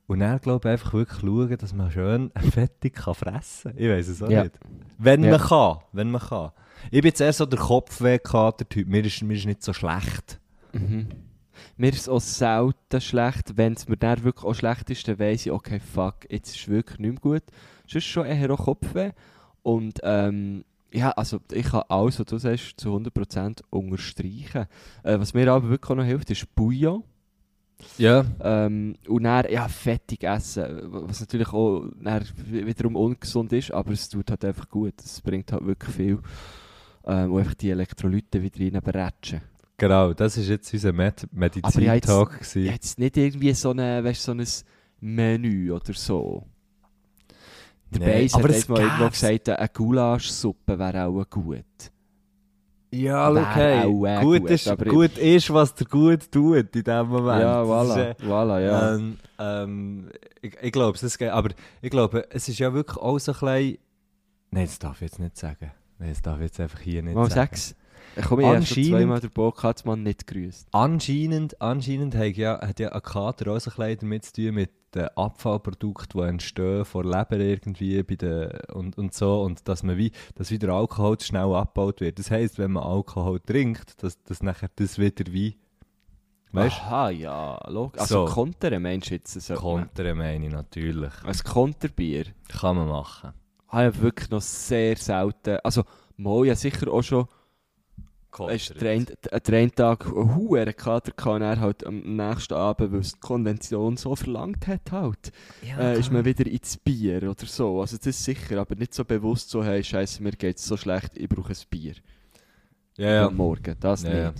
[0.07, 3.81] Und dann glaube ich einfach wirklich schauen, dass man schön fettig kann fressen kann.
[3.81, 4.43] Ich weiß es auch Ja.
[4.43, 4.59] nicht.
[4.97, 5.31] Wenn Ja.
[5.31, 6.51] man kann, wenn man kann.
[6.91, 10.39] Ich bin jetzt eher so der Kopfweh-Kater-Typ, mir ist, mir ist nicht so schlecht.
[10.73, 11.07] Mhm.
[11.77, 13.55] Mir ist es auch selten schlecht.
[13.57, 16.61] Wenn es mir dann wirklich auch schlecht ist, dann weiss ich, okay, fuck, jetzt ist
[16.63, 17.43] es wirklich nicht mehr gut.
[17.87, 19.11] Sonst schon eher auch Kopfweh.
[19.63, 20.63] Und ähm,
[20.95, 24.65] ja, also ich kann alles, was du sagst, zu 100% unterstreichen.
[25.03, 27.03] Äh, was mir aber wirklich auch noch hilft, ist Bouillon.
[27.97, 28.25] Ja.
[28.41, 31.83] Ähm, und dann, ja, fettig essen, was natürlich auch
[32.47, 34.93] wiederum ungesund ist, aber es tut halt einfach gut.
[35.03, 36.19] Es bringt halt wirklich viel.
[37.05, 39.41] Ähm, und einfach die Elektrolyte wieder rein berätschen.
[39.77, 41.81] Genau, das war jetzt unser Med Aber ich habe
[42.31, 44.45] jetzt- jetzt nicht irgendwie so, eine, weißt, so ein
[45.01, 46.45] Menü oder so.
[47.99, 51.63] Der Nee, aber hat jetzt mal irgendwo gesagt, eine Gulaschsuppe wäre auch gut.
[52.91, 53.83] Ja, okay.
[53.83, 57.41] auch, äh, gut, gut, ist, aber- gut ist, was der gut tut in dem Moment.
[57.41, 58.95] ja, voilà, ist, äh, voilà, ja.
[58.95, 60.09] Ähm, ähm,
[60.41, 61.29] ich ich glaube, es geht.
[61.29, 61.49] Aber
[61.81, 63.77] ich glaube, es ist ja wirklich auch so ein bisschen.
[64.51, 65.71] Nein, das darf ich jetzt nicht sagen.
[65.99, 67.49] Nein, das darf ich jetzt einfach hier nicht Mal sagen.
[67.55, 67.75] sechs.
[68.17, 70.67] Ich komme ja schon Anscheinend- zweimal der Bokatzmann nicht grüßt.
[70.71, 74.69] Anscheinend, anscheinend hat ja, hat ja ein Kater auch so ein damit zu tun mit
[74.95, 79.41] den Abfallprodukten, die entstehen vor Leber irgendwie bei den, und, und so.
[79.41, 82.17] Und dass man wie, dass wieder Alkohol zu schnell abgebaut wird.
[82.17, 85.57] Das heisst, wenn man Alkohol trinkt, dass, dass nachher das wieder wie
[86.51, 87.99] Weißt Aha, ja, logisch.
[87.99, 88.33] Also So.
[88.33, 89.33] Kontern meinst du jetzt?
[89.33, 91.11] So Kontern meine ich natürlich.
[91.25, 93.33] Ein Konterbier Kann man machen.
[93.67, 95.57] habe ich wirklich noch sehr selten...
[95.63, 95.83] Also,
[96.15, 97.27] mal, ja sicher auch schon...
[98.39, 103.19] Weißt, der eine- Tag hohen Kater und er halt am nächsten Abend, weil es die
[103.19, 105.31] Konvention so verlangt hat halt,
[105.77, 107.81] äh, ist man wieder ins Bier oder so.
[107.81, 110.75] Also das ist sicher, aber nicht so bewusst so, hey, scheiße, mir geht es so
[110.77, 111.93] schlecht, ich brauche ein Bier.
[112.97, 113.27] Ja, ja.
[113.27, 114.19] Am Morgen, das Ja, nicht.
[114.19, 114.33] ja.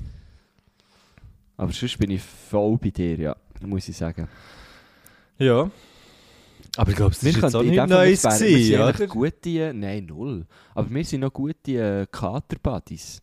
[1.58, 4.28] Aber sonst bin ich voll bei dir, ja, muss ich sagen.
[5.38, 5.70] Ja.
[6.78, 10.06] Aber ich glaube, es ist jetzt auch nicht nicht wären- wir gewesen, sind gute, nein,
[10.06, 10.46] null.
[10.74, 11.72] Aber wir sind noch gute
[12.02, 13.22] äh, Kater-Buddies.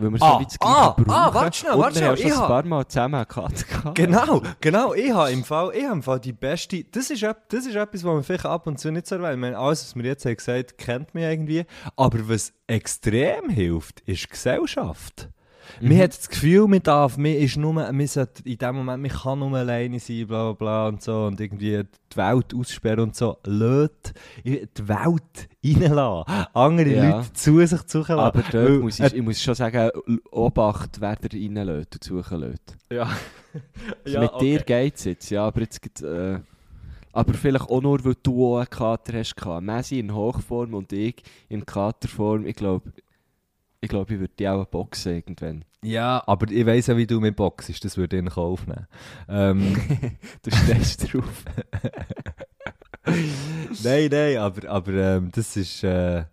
[0.00, 1.10] Weil wir so Ah, wie das Gleiche ah, brauchen.
[1.10, 3.66] ah, warte schnell, warte schnell, ich ein paar Mal zusammen gehabt.
[3.94, 4.94] Genau, genau.
[4.94, 6.84] Ich habe im Fall, ich habe im Fall die beste.
[6.84, 9.34] Das ist, das ist etwas, was man vielleicht ab und zu nicht so erwähnt.
[9.34, 11.64] Ich meine, alles, was wir jetzt haben gesagt kennt man irgendwie.
[11.96, 15.28] Aber was extrem hilft, ist Gesellschaft.
[15.80, 19.10] Man hat das Gefühl, man darf, man ist nur, man sollte in dem Moment, man
[19.10, 23.16] kann nur alleine sein, bla bla bla und so und irgendwie die Welt aussperren und
[23.16, 23.36] so.
[23.44, 24.12] Lädt
[24.44, 26.46] die Welt reinlassen.
[26.54, 27.10] Andere Ja.
[27.16, 28.12] Leute zu sich zu lassen.
[28.12, 29.90] Aber dort Weil, muss äh, ich, ich muss schon sagen,
[30.30, 32.76] Obacht, wer der reinlässt und suchen lässt.
[32.90, 33.08] ja.
[34.04, 36.38] Also mit dir geht es jetzt, ja, aber jetzt gibt äh,
[37.12, 39.64] aber vielleicht auch nur, weil du auch einen Kater hast gehabt.
[39.64, 41.16] Messi in Hochform und ich
[41.48, 42.46] in Katerform.
[42.46, 42.92] Ich glaube,
[43.80, 45.64] ich, glaub, ich würde die auch boxen irgendwann.
[45.82, 48.86] Ja, aber ich weiss ja, wie du mit boxst, das würde ich in Kauf nehmen.
[49.28, 49.76] Ähm,
[50.42, 51.44] Du stehst drauf.
[53.82, 56.24] nein, nein, aber, aber ähm, das ist, äh,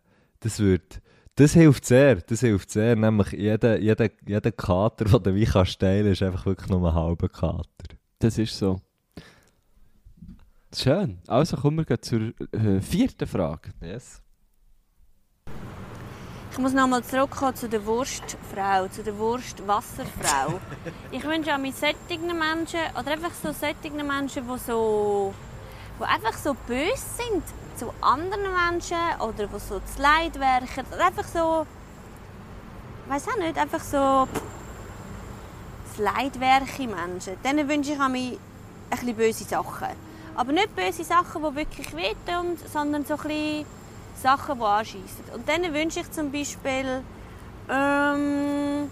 [0.41, 1.01] das wird,
[1.35, 5.79] das hilft sehr, das hilft sehr, nämlich jeder, jeder, jeder Kater, den du wie kannst
[5.79, 7.95] teilen, ist einfach wirklich nur ein halber Kater.
[8.19, 8.81] Das ist so.
[10.75, 11.19] Schön.
[11.27, 13.69] Also kommen wir zur äh, vierten Frage.
[13.81, 14.21] Yes.
[16.57, 20.59] Ich muss nochmal zurückkommen zu der Wurstfrau, zu der Wurstwasserfrau.
[21.11, 25.35] ich wünsche auch mit solchen Menschen, oder einfach so solchen Menschen, die so,
[25.99, 27.43] die einfach so böse sind
[27.75, 31.67] zu anderen Menschen oder die so zu Leid werken, oder einfach so,
[33.05, 34.27] ich weiß auch nicht, einfach so
[35.95, 37.39] zu leidwerke Menschen.
[37.43, 38.39] Denen wünsche ich auch mir
[38.89, 39.89] ein böse Sachen.
[40.33, 43.76] Aber nicht böse Sachen, die wirklich wehtun, sondern so ein bisschen
[44.21, 45.23] Sachen, die anschiessen.
[45.33, 47.01] Und denen wünsche ich zum Beispiel,
[47.69, 48.89] ähm,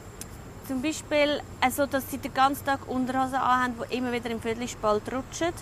[0.68, 5.04] zum Beispiel also, dass sie den ganzen Tag Unterhosen anhaben, die immer wieder im Viertelspalt
[5.12, 5.54] rutschen.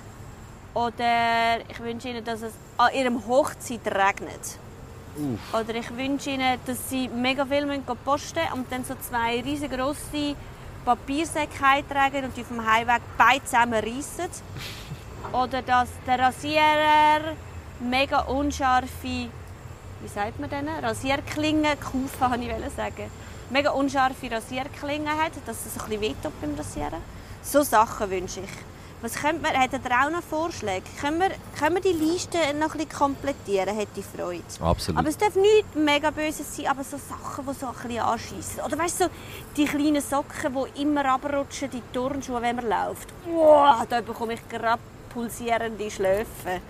[0.74, 4.57] Oder ich wünsche ihnen, dass es an ihrem Hochzeit regnet.
[5.51, 10.36] Oder ich wünsche ihnen, dass sie mega viel müssen posten und dann so zwei riesengroße
[10.84, 14.30] Papiersäcke heimtragen und die auf dem Heimweg beide zusammenreissen.
[15.32, 17.36] Oder dass der Rasierer
[17.80, 19.30] mega unscharfe,
[20.04, 23.10] wie sagt man denn, Rasierklingen kaufen, kann ich sagen.
[23.49, 26.99] Mega unscharfe Rasierklingen hat, dass es ein bisschen wehtut beim Rasieren.
[27.41, 28.49] So Sachen wünsche ich.
[29.01, 30.86] Was könnte man, hat er auch noch Vorschläge?
[30.99, 34.43] Können wir, können wir die Liste noch ein bisschen komplettieren, hätte ich Freude.
[34.62, 34.99] Absolut.
[34.99, 38.62] Aber es darf nicht mega Böses sein, aber so Sachen, die so ein bisschen anschiessen.
[38.66, 39.10] Oder weißt du, so
[39.58, 43.14] die kleinen Socken, die immer abrutschen, die Turnschuhe, wenn man läuft.
[43.26, 44.82] Wow, da bekomme ich gerade
[45.14, 46.62] pulsierende Schläfe.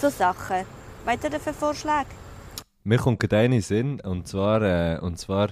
[0.00, 0.66] So Sachen.
[1.04, 2.06] Weiter ihr dafür Vorschläge?
[2.84, 5.50] Mir kommt gerade eine Sinn, und zwar, äh, und zwar,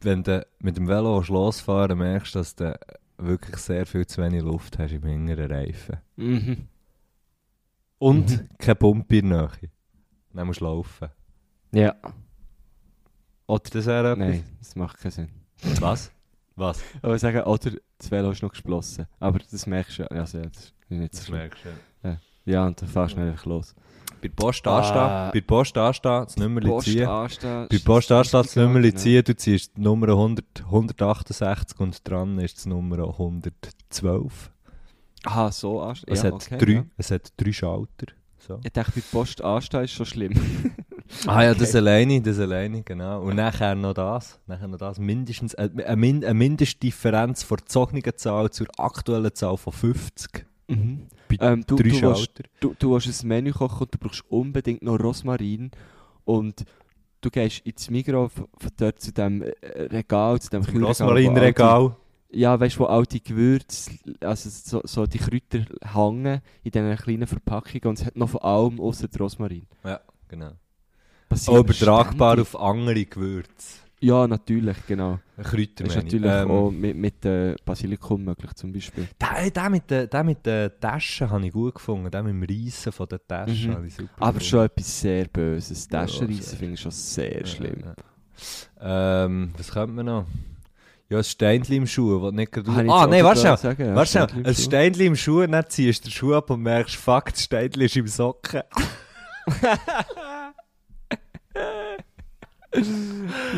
[0.00, 2.78] wenn du mit dem Velo losfahren merkst dass du
[3.18, 5.96] wirklich sehr viel zu wenig Luft hast im hinteren Reifen.
[6.16, 6.68] Mhm.
[7.98, 9.70] Und keine Pumpe in der Nähe.
[10.32, 11.08] Dann musst du laufen.
[11.72, 11.96] Ja.
[13.46, 14.28] Oder das wäre etwas?
[14.28, 15.28] Nein, das macht keinen Sinn.
[15.80, 16.12] Was?
[16.54, 16.82] Was?
[17.02, 19.06] Aber ich sage, oder das Velo ist noch gesplossen.
[19.18, 20.08] Aber das merkst du ja.
[20.08, 21.38] Also, ja, das ist nicht so schlimm.
[21.38, 21.70] merkst du.
[22.44, 23.74] Ja, und dann fährst du einfach los.
[24.20, 24.78] Bei der Post Ah.
[24.78, 27.06] anstehen, bei der Post anstehen, das Nummerli Post ziehen.
[27.06, 28.90] Bei der Post anstehen, das Genau.
[28.96, 34.50] ziehen, du ziehst die Nummer 100, 168 und dran ist die Nummer 112.
[35.24, 36.12] Aha, so anstehen.
[36.14, 36.84] Es, ja, hat, okay, drei, Ja.
[36.96, 38.06] es hat drei Schalter.
[38.38, 38.60] So.
[38.64, 40.32] Ich dachte, bei der Post anstehen ist schon schlimm.
[41.26, 43.22] Ah ja, das alleine, das alleine, genau.
[43.22, 47.64] Und nachher noch das, nachher noch das, mindestens, äh, eine, Min eine Mindestdifferenz von der
[47.64, 50.44] gezogenen Zahl zur aktuellen Zahl von 50.
[50.68, 51.06] Mhm.
[51.40, 54.82] Ähm, du, drei du, willst, du, du willst ein Menü kochen und du brauchst unbedingt
[54.82, 55.70] noch Rosmarin.
[56.24, 56.64] Und
[57.20, 59.52] du gehst ins Migros f- dort zu dem äh,
[59.82, 61.96] Regal, zu dem Kühlregal, Rosmarinregal.
[62.30, 66.96] Ja, weißt du, wo all die Gewürze, also so, so die Kräuter hängen in diesen
[66.96, 69.66] kleinen Verpackungen und es hat noch von allem außer Rosmarin.
[69.82, 70.52] Ja, genau.
[71.30, 72.54] Passiert übertragbar ständig.
[72.54, 73.78] auf andere Gewürze.
[74.00, 75.18] Ja, natürlich, genau.
[75.42, 79.08] Kräuter ist natürlich Ähm, auch mit, mit äh, Basilikum möglich zum Beispiel.
[79.20, 82.08] Der, der, mit den, mit den Taschen habe ich gut gefunden.
[82.10, 83.74] Der mit dem Reissen von den Taschen Mhm.
[83.74, 84.44] habe ich super Aber gefunden.
[84.44, 85.88] schon etwas sehr Böses.
[85.90, 86.58] Ja, Taschenreissen sehr.
[86.58, 87.82] finde ich schon sehr Ja, schlimm.
[88.80, 89.24] ja.
[89.24, 90.26] Ähm, was könnte man noch?
[91.10, 92.70] Ja, ein Steinchen im Schuh, das nicht gerade...
[92.70, 93.56] Ah, jetzt nein, warte schnell.
[93.56, 94.26] sagen, ja, Warte schnell.
[94.46, 94.54] Ein.
[94.54, 97.96] Steinchen im Schuh, dann ziehst du den Schuh ab und merkst, fuck, das Steinchen ist
[97.96, 98.60] im Socken.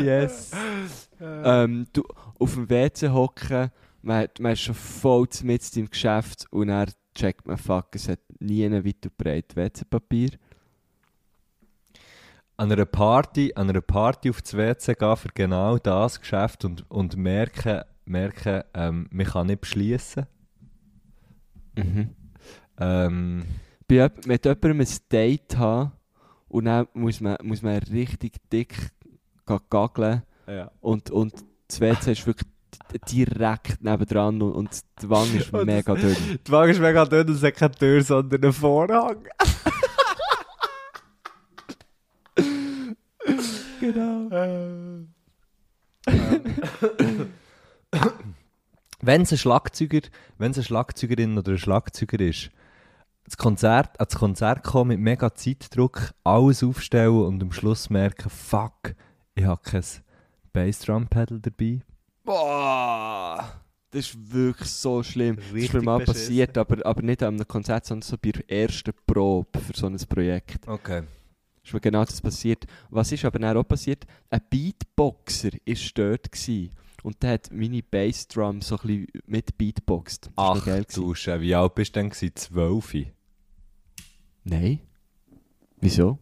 [0.03, 0.53] Yes.
[1.21, 2.03] ähm, du,
[2.39, 3.71] auf dem WC hocken,
[4.03, 8.21] man, man ist schon voll mit im Geschäft und dann checkt man, fuck, es hat
[8.39, 10.31] nie einen weit und breit WC-Papier.
[12.57, 16.89] An einer Party, an einer Party auf das WC gehen für genau das Geschäft und,
[16.91, 20.27] und merken, merken ähm, man kann nicht beschließen.
[21.77, 22.11] Mhm.
[22.79, 23.45] Ähm,
[23.89, 25.93] Bei mit jemandem ein Date haben
[26.49, 28.75] und dann muss man, muss man richtig dick
[29.51, 30.71] ga- gaggeln ja.
[30.81, 31.33] und, und
[31.69, 32.49] das WC ist wirklich
[32.93, 36.17] di- direkt nebendran und, und die Wange ist Und mega dünn.
[36.47, 39.17] Die Waage ist mega dünn und es hat keine Tür, sondern einen Vorhang.
[43.81, 44.29] Genau.
[49.01, 50.01] wenn es ein Schlagzeuger,
[50.39, 52.51] wenn es eine Schlagzeugerin oder ein Schlagzeuger ist,
[53.25, 58.95] das Konzert, ans Konzert kommen mit mega Zeitdruck, alles aufstellen und am Schluss merken, fuck,
[59.41, 59.85] ich habe kein
[60.53, 61.81] Bassdrum-Pedal dabei.
[62.25, 63.61] Boah!
[63.91, 65.37] Das ist wirklich so schlimm.
[65.37, 66.15] das ist Richtig mir mal beschissen.
[66.23, 69.87] passiert, aber, aber nicht an einem Konzert, sondern so bei der ersten Probe für so
[69.87, 70.69] ein Projekt.
[70.69, 71.03] Okay.
[71.65, 72.67] ist mir genau das passiert.
[72.91, 74.07] Was ist aber dann auch passiert?
[74.29, 76.71] Ein Beatboxer war dort gewesen.
[77.03, 80.31] und der hat meine Bassdrum so ein bisschen mit Beatboxt.
[80.37, 80.65] Ach
[80.95, 82.13] du Scheiße, wie alt bist du denn?
[82.13, 82.95] Zwölf?
[84.45, 84.81] Nein.
[85.81, 86.19] Wieso?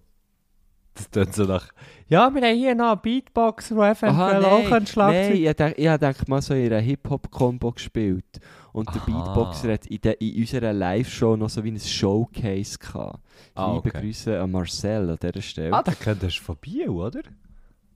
[0.99, 1.68] Das tut so nach...
[2.09, 5.59] Ja, wir haben hier noch einen Beatboxer, der eventuell auch ein Schlagzeug...
[5.59, 8.40] nein, ich habe ich mal so in einer Hip-Hop-Combo gespielt.
[8.72, 9.07] Und der Aha.
[9.07, 13.20] Beatboxer hat in, der, in unserer Live-Show noch so wie ein Showcase gehabt.
[13.55, 14.01] Ah, Liebe okay.
[14.01, 15.72] Grüße an Marcel an dieser Stelle.
[15.72, 17.20] Ah, der kennt das von Bio, oder?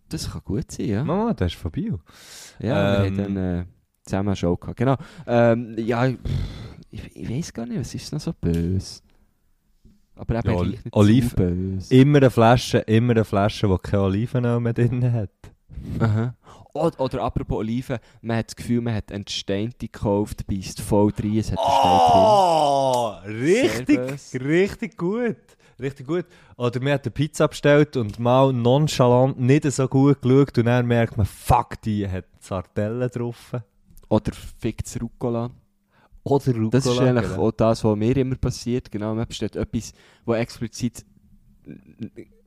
[0.09, 1.05] Das kann gut sein, ja.
[1.05, 2.01] Mama, der ist von Bio.
[2.59, 3.65] Ja, Ähm, wir haben dann äh,
[4.05, 4.77] zusammen eine Show gehabt.
[4.77, 4.97] Genau.
[5.27, 6.19] Ähm, ja, ich,
[6.91, 9.01] ich, ich weiß gar nicht, was ist noch so böse?
[10.15, 11.95] Aber eben Ja, gleich nicht Olive- zu böse.
[11.95, 15.31] Immer eine Flasche, immer eine Flasche, die keine Olivenöl mehr drin hat.
[15.99, 16.35] Aha.
[16.75, 21.37] Oder, oder apropos Oliven, man hat das Gefühl, man hat entsteinte gekauft, beißt voll rein,
[21.39, 24.41] es hat Oh, richtig, böse.
[24.45, 25.37] richtig gut.
[25.81, 26.27] Richtig gut.
[26.57, 30.87] Oder man hat eine Pizza bestellt und mal nonchalant nicht so gut geschaut und dann
[30.87, 33.49] merkt man, fuck, die hat Sardellen drauf.
[33.51, 33.63] drin.
[34.09, 35.51] Oder fickt's Rucola.
[36.25, 36.71] Oder Rucola.
[36.71, 37.49] Das ist eigentlich genau.
[37.49, 38.91] auch das, was mir immer passiert.
[38.91, 39.93] Genau, man bestellt etwas,
[40.25, 41.05] wo explizit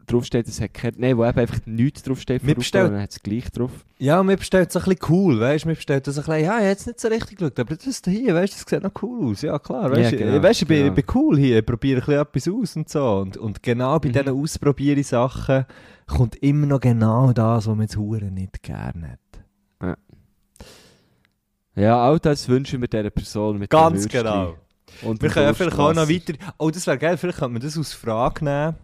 [0.08, 0.94] draufsteht, es hat kein...
[0.98, 3.72] Nein, wo eben einfach nichts draufsteht von Rucola, dann hat es gleich drauf.
[3.98, 5.70] Ja, man bestellt so ein bisschen cool, weißt du?
[5.70, 8.36] Man bestellt so ein bisschen, ja, ich jetzt nicht so richtig geschaut, aber das hier,
[8.36, 9.42] weißt du, das sieht noch cool aus.
[9.42, 10.90] Ja, klar, weißt du, Ja, genau, weißt, ich, bin, genau.
[10.96, 13.18] ich bin cool hier, ich probiere ein bisschen etwas aus und so.
[13.18, 14.14] Und, und genau bei Mhm.
[14.14, 15.66] diesen Ausprobieren-Sachen
[16.08, 19.20] kommt immer noch genau das, was man jetzt Huren nicht gerne hat.
[21.76, 24.56] Ja, all das wünschen wir dieser Person mit Ganz genau.
[25.02, 26.34] Und Wir können ja vielleicht auch noch weiter.
[26.58, 28.76] Oh, das wäre geil, vielleicht könnte man das als Frage nehmen.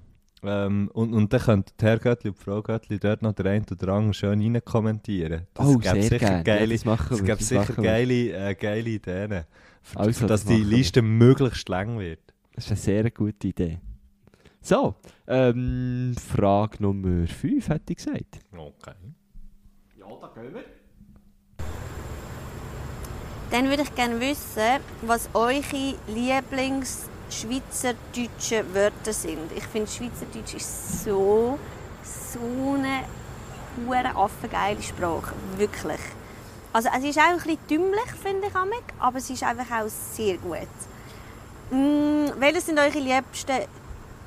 [0.43, 3.63] Ähm, und, und dann könnte Herr Göttli und die Frau Göttli dort noch der eine
[3.71, 5.45] oder andere schön rein kommentieren.
[5.53, 6.37] Das Oh, gäbe sehr sicher gerne.
[6.37, 7.83] Ja, geile, das machen es wir, gäbe das sicher wir.
[7.83, 9.43] geile, äh, geile Ideen.
[9.83, 10.77] Für, Also, für dass das die machen wir.
[10.77, 12.19] Liste möglichst lang wird.
[12.55, 13.79] Das ist eine sehr gute Idee.
[14.61, 14.95] So,
[15.27, 18.39] ähm, Frage Nummer 5 hätte ich gesagt.
[18.51, 18.93] Okay.
[23.51, 29.51] Dann würde ich gerne wissen, was eure Lieblings-schweizerdeutsche Wörter sind.
[29.53, 31.59] Ich finde, Schweizerdeutsch ist so,
[32.01, 32.39] so
[32.75, 33.03] eine
[33.85, 35.33] hure affengeile Sprache.
[35.57, 35.99] Wirklich.
[36.71, 38.55] Also es ist auch ein dümmlich, finde ich,
[38.99, 40.69] aber es ist einfach auch sehr gut.
[41.71, 43.65] Mm, welche sind eure liebsten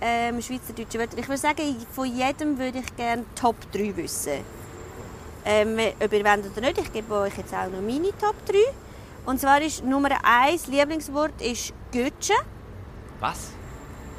[0.03, 1.17] ähm, schweizerdeutschen Wörter?
[1.17, 4.45] Ich würde sagen, von jedem würde ich gerne Top 3 wissen.
[5.47, 8.84] Ähm, ob ihr wollt oder nicht, ich gebe euch jetzt auch noch meine Top 3.
[9.27, 12.37] Und zwar ist Nummer 1 Lieblingswort ist Götschen.
[13.21, 13.51] Was?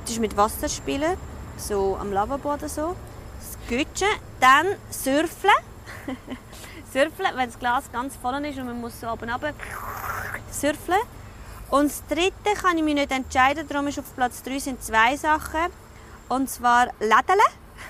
[0.01, 1.17] Das ist mit Wasser spielen,
[1.57, 2.95] so am Lavabo oder so.
[3.39, 4.07] Das Götschen.
[4.39, 5.53] Dann Surfeln.
[6.93, 9.53] Surfeln, wenn das Glas ganz voll ist und man muss so oben runter
[10.51, 10.99] surfeln.
[11.69, 15.15] Und das dritte kann ich mich nicht entscheiden, darum ist auf Platz 3 sind zwei
[15.17, 15.71] Sachen.
[16.29, 17.43] Und zwar Lädele.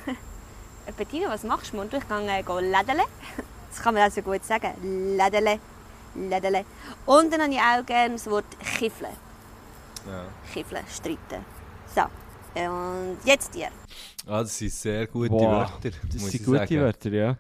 [0.97, 1.79] Bettina, was machst du?
[1.79, 3.03] Und ich gehe äh, go Lädele.
[3.69, 4.71] Das kann man also gut sagen.
[5.17, 5.59] Lädele.
[6.15, 6.65] Lädele.
[7.05, 8.45] Und dann habe ich auch gerne das Wort
[8.77, 9.11] Kiffeln.
[10.53, 11.43] Kiffeln, streiten.
[11.93, 12.01] So,
[12.61, 13.67] und jetzt dir.
[14.27, 15.97] Ah, das sind sehr gute Boah, Wörter.
[16.11, 16.79] Das sind gute sagen.
[16.79, 17.37] Wörter, ja.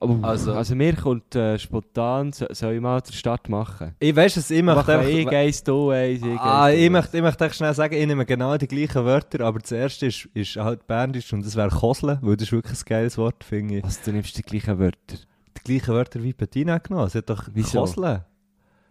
[0.00, 3.94] Aber, Also- also, mir kommt äh, spontan, so, soll ich mal den Start machen?
[4.00, 5.08] Ich weiß es, ich möchte einfach...
[5.08, 8.26] ich eins, du eins, ich Ah, du ich möchte, ich möchte schnell sagen, ich nehme
[8.26, 12.18] genau die gleichen Wörter, aber das erste ist, ist halt Berndisch und das wäre Kosle,
[12.22, 13.84] weil das ist wirklich ein geiles Wort, finde ich.
[13.84, 15.16] Was, du nimmst die gleichen Wörter?
[15.54, 17.08] Die gleichen Wörter wie Bettina genommen.
[17.08, 17.80] Sie hat doch Wieso?
[17.80, 18.24] Kosle.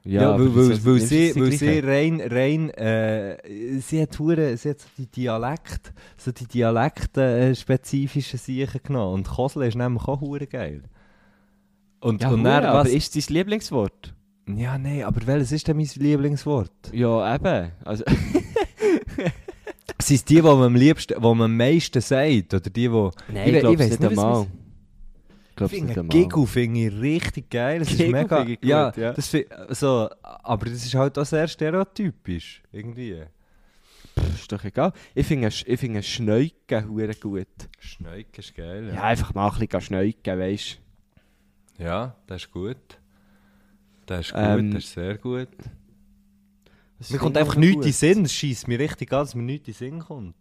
[0.06, 4.72] Ja, Ja, weil, weil, weil, sie, weil sie rein, rein äh, sie hat hure, sie
[4.72, 10.20] hat so die Dialekt, so die Dialekte äh, Sachen genommen und Kosle ist nämlich auch
[10.20, 10.84] hure geil.
[12.02, 14.14] Und, Ja, und dann, was, ist dein Lieblingswort?
[14.46, 16.92] ja, nein, aber welches ist denn mein Lieblingswort?
[16.92, 17.72] Ja, eben.
[17.86, 18.04] Also,
[20.02, 22.54] Sind es die, die man am liebsten, die man am meisten sagt?
[22.54, 22.90] Oder die, die...
[22.90, 24.48] Nein, ich, ich glaube weiss nicht einmal.
[25.56, 27.80] Ich finde ich richtig geil.
[27.80, 28.44] Das ist Giggle mega.
[28.44, 29.14] gut, ja, ja.
[29.14, 29.32] Das
[29.70, 32.64] so, aber das ist halt auch sehr stereotypisch.
[32.72, 33.24] Irgendwie.
[34.20, 34.94] Pff, Ist doch egal.
[35.14, 37.48] Ich finde ich finde Schneuken hure gut.
[37.80, 38.92] Schneuk ist geil.
[38.94, 40.80] Ja, einfach mal ein bisschen schneuken, weißt
[41.78, 41.84] du.
[41.84, 42.78] Ja, das ist gut.
[44.06, 45.50] Das ist gut, Ähm, das ist sehr gut.
[47.10, 47.86] Mir kommt einfach nichts in gut?
[47.86, 48.26] den Sinn.
[48.26, 50.36] Es schießt mir richtig an, dass mir nichts in den Sinn kommt.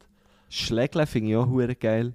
[0.48, 2.14] Schlägeln finde ich auch hure geil.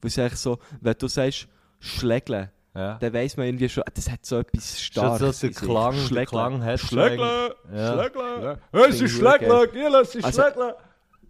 [0.00, 1.48] Weil es eigentlich so, wenn du sagst
[1.84, 2.94] Schlägeln, Ja.
[2.98, 5.40] dann weiss man irgendwie schon, das hat so etwas Schon Starkes.
[5.40, 5.62] so in der.
[5.62, 6.26] Klang, der Schlägeln.
[6.28, 7.50] Klang hat schon Schlägeln!
[7.74, 8.58] Ja.
[8.88, 10.72] Es ist Schlägeln, Gila, es ist Also- Schlägeln.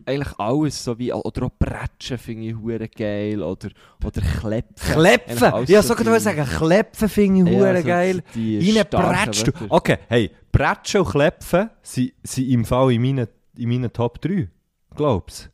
[0.07, 3.71] Eigentlich alles, so wie, oder auch Bretschen finde ich hure geil, oder,
[4.05, 4.93] oder Klepfen.
[4.95, 5.53] Klepfen!
[5.67, 8.23] Ja, so so kann ich sagen, Klepfen finde ich Ja, hure so geil.
[8.35, 9.53] die Rein starken Bretsch du.
[9.55, 9.67] Wörter.
[9.75, 14.51] Okay, hey, Bretschen und Klepfen sind, sind im Fall in meinen, in meinen Top 3.
[14.95, 15.51] Glaubst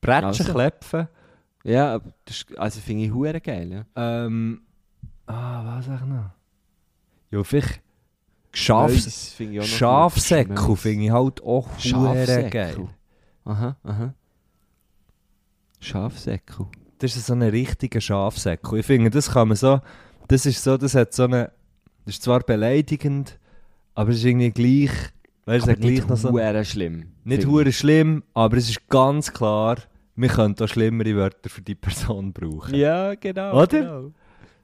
[0.00, 0.52] Bretschen, Also.
[0.52, 1.08] Klepfen.
[1.64, 3.84] Ja, aber das ist, also finde ich hure geil, ja.
[3.96, 4.62] Ähm,
[5.26, 6.30] ah, was sag ich noch?
[7.30, 7.82] Ja, vielleicht
[8.52, 9.78] Schaf, Schmöis finde ich auch noch gut.
[9.78, 12.88] Schafsäckel finde ich halt auch hure geil.
[13.44, 14.14] Aha, aha.
[15.80, 16.66] Schafsäckel.
[16.98, 18.80] Das ist so ein richtiger Schafsäckel.
[18.80, 19.80] Ich finde, das kann man so,
[20.26, 21.52] das ist so, das hat so eine,
[22.04, 23.38] das ist zwar beleidigend,
[23.94, 24.92] aber es ist irgendwie gleich,
[25.44, 27.12] weißt du, gleich nicht noch so, hure schlimm.
[27.24, 29.76] nicht hure schlimm, aber es ist ganz klar,
[30.20, 32.74] wir können auch schlimmere Wörter für die Person brauchen.
[32.74, 33.62] Ja, genau.
[33.62, 33.66] Oder?
[33.66, 34.12] Genau.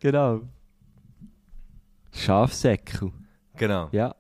[0.01, 0.41] genau.
[2.13, 3.13] Schafsäckel.
[3.57, 3.89] Genau.
[3.93, 4.15] Ja.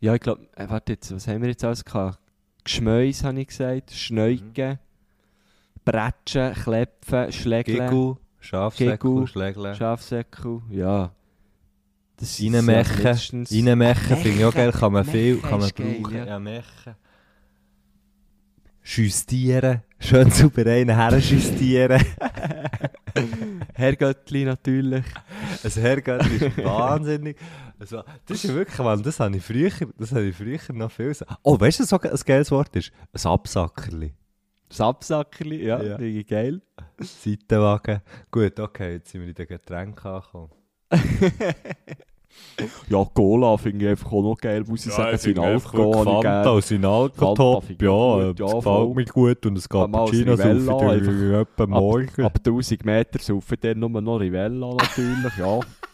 [0.00, 2.18] Ja, ich glaube, äh, warte jetzt, was haben wir jetzt alles gehabt?
[2.64, 4.78] Geschmäus habe ich gesagt, Schneuken,
[5.84, 9.74] Bretschen, Klepfen, Schlägeln, Giggle, Schafsäckel, Schlägle.
[9.76, 11.12] Schafsäckel, ja.
[12.16, 15.76] Das ist Reinmechen, reinmechen finde ich auch geil, kann man Mechen viel, kann man ist
[15.76, 16.16] geil, brauchen.
[16.16, 16.24] ja.
[16.26, 16.94] Ja, mechen.
[18.84, 22.02] Justieren, schön sauber einen her justieren.
[23.74, 25.04] Herrgöttli natürlich.
[25.62, 27.36] Ein Herrgott ist wahnsinnig.
[27.78, 30.90] Also, das ist ja wirklich, Mann, das habe ich früher, das habe ich früher noch
[30.90, 31.24] viel so.
[31.42, 32.92] Oh, weißt du, was ein geiles Wort ist?
[33.12, 34.14] Ein Absackerli.
[34.68, 35.98] Das Absackerli, ja, Ja.
[35.98, 36.60] ich geil.
[36.98, 38.00] Seitenwagen.
[38.30, 40.50] Gut, okay, jetzt sind wir in den Getränken angekommen.
[42.88, 45.16] Ja, Cola finde ich einfach auch noch geil, muss ich sagen.
[45.16, 46.70] Sein Alkohol habe ich
[47.70, 52.24] ich ja, ja, das gefällt mir gut und es Mal Cappuccino für etwa morgen.
[52.24, 55.60] Ab, ab 1000 Meter saufen dann nur noch Rivella natürlich, ja.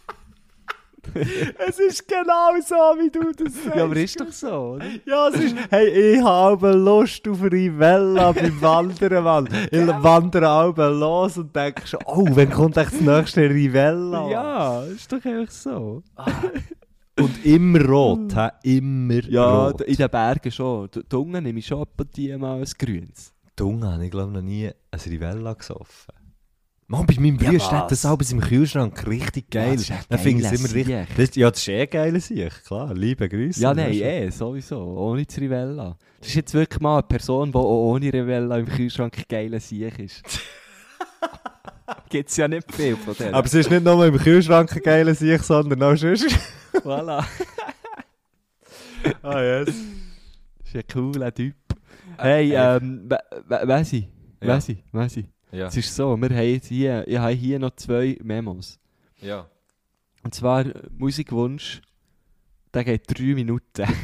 [1.69, 3.77] es ist genau so, wie du das sagst.
[3.77, 4.85] ja, aber ist doch so, oder?
[5.07, 9.49] Ja, es ist, hey, ich habe Lust auf Rivella beim Wandern, Mann.
[9.71, 14.29] Ich wandere alle los und denke schon, oh, wann kommt echt das nächste Rivella?
[14.31, 16.03] Ja, ist doch einfach so.
[17.21, 18.49] Und immer rot, hä?
[18.63, 19.81] immer Ja, rot.
[19.81, 20.89] d- in den Bergen schon.
[20.91, 23.33] D- Die Unten nehme ich schon ab und mal ein Grünes.
[23.57, 26.15] Dunge habe ich glaube noch nie ein Rivella gesoffen.
[26.91, 27.89] Mann, bei meinem Ja, Bruder steht was?
[27.91, 29.73] das alles im Kühlschrank richtig geil.
[29.75, 30.75] das ist Dann finde ich es geiler immer
[31.07, 31.17] richtig.
[31.17, 32.95] Das, ja, das ist eh geil Sieg, klar.
[32.95, 33.61] Liebe Grüße.
[33.61, 34.81] Ja, nein, ist- eh, sowieso.
[34.97, 35.99] Ohne das Rivella.
[36.21, 39.99] Das ist jetzt wirklich mal eine Person, die auch ohne Rivella im Kühlschrank geiler Sieg
[39.99, 40.23] ist.
[42.09, 43.35] Gibt es ja nicht viel von denen.
[43.35, 46.27] Aber es ist nicht nur im Kühlschrank geiler Sieg, sondern auch sonst.
[46.73, 47.23] voilà.
[49.23, 49.67] ah, yes.
[49.67, 51.55] Das ist ein cooler Typ.
[52.17, 54.09] Hey, ähm, we- we- weiss ich,
[54.43, 54.49] Ja.
[54.93, 55.27] weiss ich.
[55.51, 55.67] Ja.
[55.67, 58.79] Es ist so, wir haben hier, ich habe hier noch zwei Memos.
[59.21, 59.49] ja.
[60.25, 61.81] Und zwar äh, Musikwunsch,
[62.75, 63.87] der geht drei Minuten.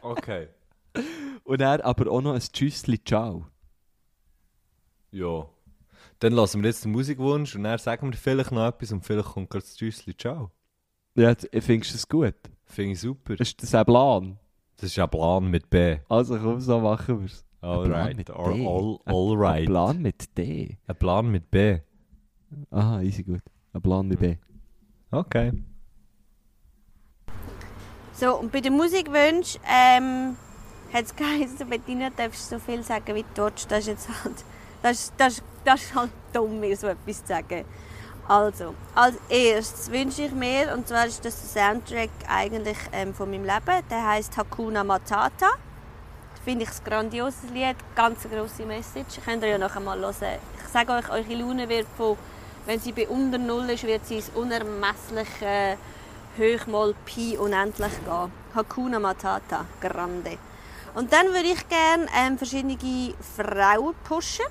[0.00, 0.48] Okay.
[1.44, 3.46] Und er aber auch noch ein Tschüssli Ciao.
[5.10, 5.46] Ja.
[6.18, 9.28] Dann lassen wir jetzt den Musikwunsch und dann sagen wir vielleicht noch etwas und vielleicht
[9.28, 10.16] kommt gerade das Tschüssli.
[10.16, 10.50] Ciao.
[11.14, 12.34] Ja, findest du das gut?
[12.64, 13.38] Finde ich super.
[13.38, 14.38] Ist das ein Plan?
[14.76, 15.98] Das ist ein Plan mit B.
[16.08, 17.44] Also komm, so machen wir es.
[17.62, 18.16] Alright.
[18.16, 18.66] mit All, D.
[18.66, 19.66] all, Ein alright.
[19.66, 20.76] Plan mit D.
[20.86, 21.78] Ein Plan mit B.
[22.70, 23.42] Aha, easy gut.
[23.72, 24.36] Ein Plan mit B.
[25.10, 25.52] Okay.
[28.14, 30.36] So, und bei den Musikwünschen ähm,
[30.92, 33.70] hat es geheißen, Bettina, darfst du so viel sagen wie du willst.
[33.70, 34.44] Das ist jetzt halt,
[34.82, 37.64] das, ist- das, ist- das ist halt dumm, mir so etwas zu sagen.
[38.28, 43.30] Also, als erstes wünsche ich mir, und zwar ist das der Soundtrack eigentlich ähm, von
[43.30, 45.48] meinem Leben, der heißt Hakuna Matata.
[46.44, 49.20] Finde ich ein grandioses Lied, ganz eine grosse Message.
[49.24, 50.14] Könnt ihr ja nachher mal hören.
[50.60, 52.16] Ich sage euch, eure Laune wird von
[52.66, 55.78] Wenn sie bei unter Null ist, wird sie ins unermessliche
[56.36, 58.32] Höchmal Pi unendlich gehen.
[58.54, 60.38] Hakuna Matata, grande.
[60.94, 62.76] Und dann würde ich gerne ähm, verschiedene
[63.36, 64.46] Frauen pushen.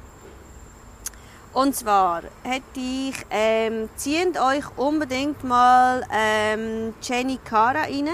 [1.54, 8.10] Und zwar hätte ich, ähm, zieht euch unbedingt mal ähm, Jenny Cara rein.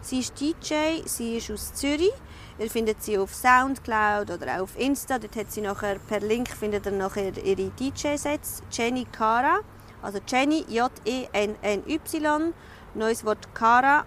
[0.00, 2.12] Sie ist DJ, sie ist aus Zürich.
[2.58, 5.18] Ihr findet sie auf Soundcloud oder auf Insta.
[5.18, 8.62] Dort hat sie nachher per Link findet ihr nachher ihre DJ-Sets.
[8.72, 9.60] Jenny Cara,
[10.02, 12.52] also Jenny J-E-N-N-Y,
[12.94, 14.04] neues Wort Cara,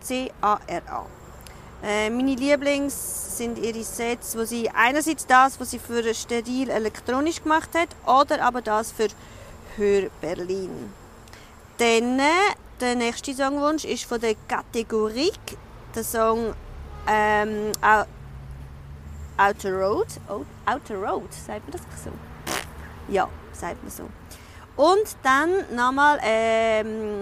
[0.00, 1.06] C-A-R-A.
[1.82, 7.42] Äh, meine Lieblings sind ihre Sets, wo sie einerseits das, was sie für steril elektronisch
[7.42, 9.08] gemacht hat, oder aber das für
[9.76, 10.92] Hör Berlin.
[11.78, 15.32] Dann äh, der nächste Songwunsch ist von der Kategorie
[15.94, 16.54] der Song
[17.06, 17.72] ähm,
[19.38, 20.06] Outer Road.
[20.28, 22.10] Out- Outer Road, sagt man das so?
[23.08, 24.04] Ja, sagt man so.
[24.76, 27.20] Und dann nochmal ähm,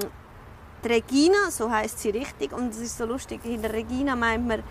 [0.85, 2.53] Regina, so heißt sie richtig.
[2.53, 4.63] Und es ist so lustig, hinter Regina meint man,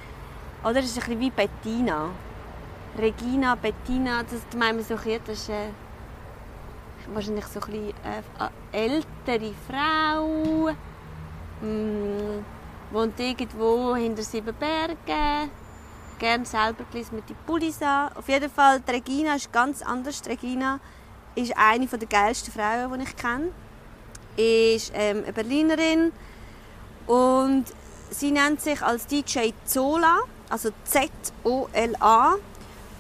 [0.64, 2.09] oder es ist ein bisschen wie Bettina.
[2.97, 5.70] Regina, Bettina, das meint man so ein das ist äh,
[7.14, 10.70] wahrscheinlich so ein bisschen äh, ältere Frau.
[11.61, 12.43] Mm,
[12.94, 15.52] wohnt irgendwo hinter sieben Bergen.
[16.20, 18.12] Gerne selber mit die Pullis an.
[18.16, 20.22] Auf jeden Fall, die Regina ist ganz anders.
[20.22, 20.80] Die Regina
[21.36, 23.50] ist eine der geilsten Frauen, die ich kenne
[24.36, 26.12] ist ähm, eine Berlinerin
[27.08, 27.66] und
[28.10, 30.20] sie nennt sich als DJ Zola,
[30.50, 32.36] also Z-O-L-A.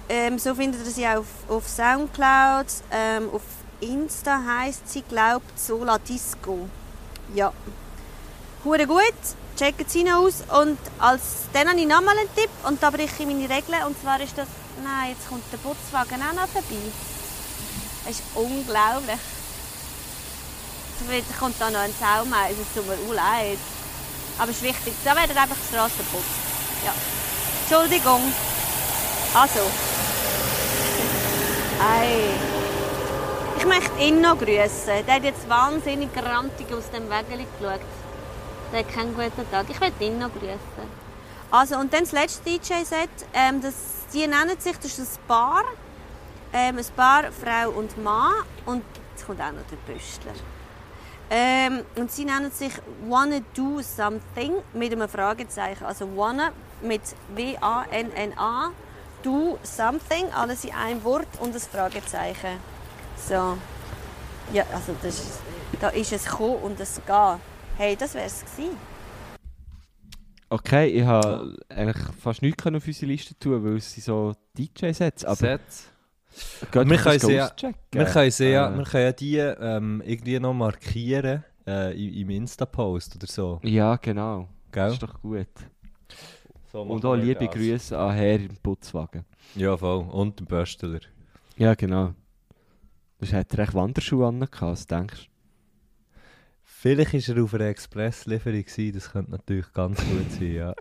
[0.09, 3.41] Ähm, so findet ihr sie auch auf, auf Soundcloud, ähm, auf
[3.79, 6.69] Insta heißt sie, glaubt Zola Disco.
[7.33, 7.51] Ja.
[8.63, 9.01] Hure gut,
[9.57, 11.21] checkt sie aus und als
[11.53, 14.37] dann habe ich nochmal einen Tipp und da breche ich meine Regeln und zwar ist
[14.37, 14.47] das,
[14.83, 16.81] nein, jetzt kommt der Putzwagen auch noch vorbei.
[18.05, 19.19] Das ist unglaublich.
[21.11, 23.59] Jetzt kommt da noch ein Saumeis, es tut mir auch leid.
[24.39, 26.25] Aber es ist wichtig, da werden einfach die Straßen geputzt.
[26.85, 26.93] Ja.
[27.61, 28.21] Entschuldigung.
[29.33, 29.59] Also.
[31.79, 32.29] Ei.
[33.57, 35.05] Ich möchte ihn noch grüßen.
[35.05, 37.81] Der hat jetzt wahnsinnig grantig aus dem Wägeli geschaut.
[38.73, 39.67] Der hat keinen guten Tag.
[39.69, 40.57] Ich möchte ihn noch grüßen.
[41.51, 43.07] Also, und dann das letzte DJ-Set.
[43.31, 43.75] Ähm, das,
[44.11, 45.63] die nennen sich, das ist ein Paar.
[46.51, 48.33] Ähm, ein Paar, Frau und Mann.
[48.65, 50.31] Und jetzt kommt auch noch der Büstler.
[51.29, 52.73] Ähm, und sie nennen sich
[53.07, 55.85] Wanna Do Something mit einem Fragezeichen.
[55.85, 56.51] Also Wanna
[56.81, 57.01] mit
[57.35, 58.71] W-A-N-N-A,
[59.21, 62.57] Do Something, alles in einem Wort und ein Fragezeichen.
[63.17, 63.55] So.
[64.51, 65.39] Ja, also das ist,
[65.79, 67.52] da ist es Kommen und es Gehen.
[67.77, 68.77] Hey, das wäre es gewesen.
[70.49, 75.25] Okay, ich habe eigentlich fast nichts auf unsere Liste tun, weil es sind so DJ-Sets.
[75.25, 75.89] Aber Sets.
[76.71, 77.75] geht Wir können das sie ja- auschecken.
[77.91, 82.13] Wir können, sie ja, Äh, wir können ja die ähm, irgendwie noch markieren äh, im,
[82.13, 83.59] im Insta-Post oder so.
[83.63, 84.47] Ja, genau.
[84.71, 84.91] Das Gell?
[84.93, 85.47] ist doch gut.
[86.71, 87.53] So Und auch liebe das.
[87.55, 89.25] Grüße an Herr im Putzwagen.
[89.55, 90.05] Ja, voll.
[90.11, 90.99] Und den Böstler.
[91.57, 92.13] Ja, genau.
[93.19, 95.32] Das hat er echt Wanderschuhe an, was denkst du?
[96.83, 100.73] Vielleicht war er auf einer Expresslieferung, das könnte natürlich ganz gut sein, ja.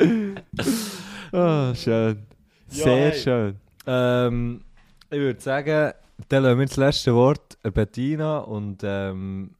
[1.32, 2.26] Ah, schön.
[2.70, 3.18] Ja, Sehr hey.
[3.18, 3.56] schön.
[3.86, 4.64] Ähm,
[5.10, 5.92] ich würde sagen,
[6.30, 9.56] dann lassen wir das letzte Wort Bettina und, ähm,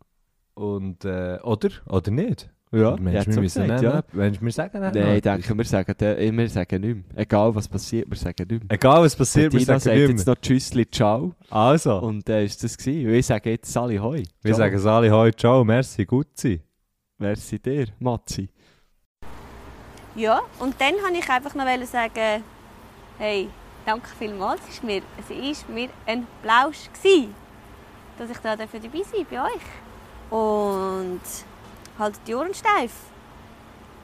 [0.55, 1.69] und äh, oder?
[1.85, 2.49] Oder nicht?
[2.77, 3.95] Ja, Mensch, jetzt wir müssen gesagt, nennen.
[3.95, 4.03] ja.
[4.13, 4.95] Mensch, wir sagen nicht.
[4.95, 7.23] Nein, ich denke, wir sagen, wir sagen nicht mehr.
[7.23, 8.75] Egal was passiert, wir sagen nicht mehr.
[8.77, 10.35] Egal was passiert, wir sagen sagt nicht jetzt mehr.
[10.35, 11.35] noch Tschüssli, ciao.
[11.51, 13.09] Also, Und äh, ist das gewesen.
[13.09, 14.23] Und ich sage jetzt Sali Hoi.
[14.43, 14.59] wir Ciao.
[14.59, 15.37] sagen es alle heute.
[15.37, 16.61] Ciao, merci, gut sein.
[17.19, 18.49] Merci dir, Matzi.
[20.15, 22.43] Ja, und dann wollte ich einfach noch sagen,
[23.19, 23.49] hey,
[23.85, 24.61] danke vielmals.
[24.71, 27.35] Es war mir, es ist mir ein Plausch, gewesen,
[28.19, 30.31] dass ich da dabei sein bei euch.
[30.31, 31.21] Und
[31.99, 32.93] haltet die Ohren steif.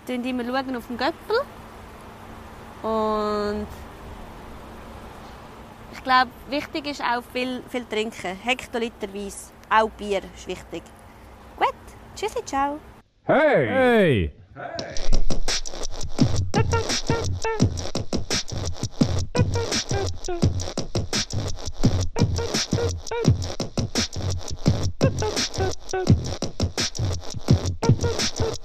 [0.07, 1.41] Schaut immer schauen auf den Göppel.
[2.83, 3.67] Und
[5.93, 8.37] ich glaube, wichtig ist auch viel, viel trinken.
[8.43, 9.53] Hektoliterweise.
[9.71, 10.83] Auch Bier ist wichtig.
[11.57, 11.75] Gut,
[12.17, 12.79] tschüssi, ciao.
[13.25, 13.69] Hey!
[13.69, 14.33] Hey!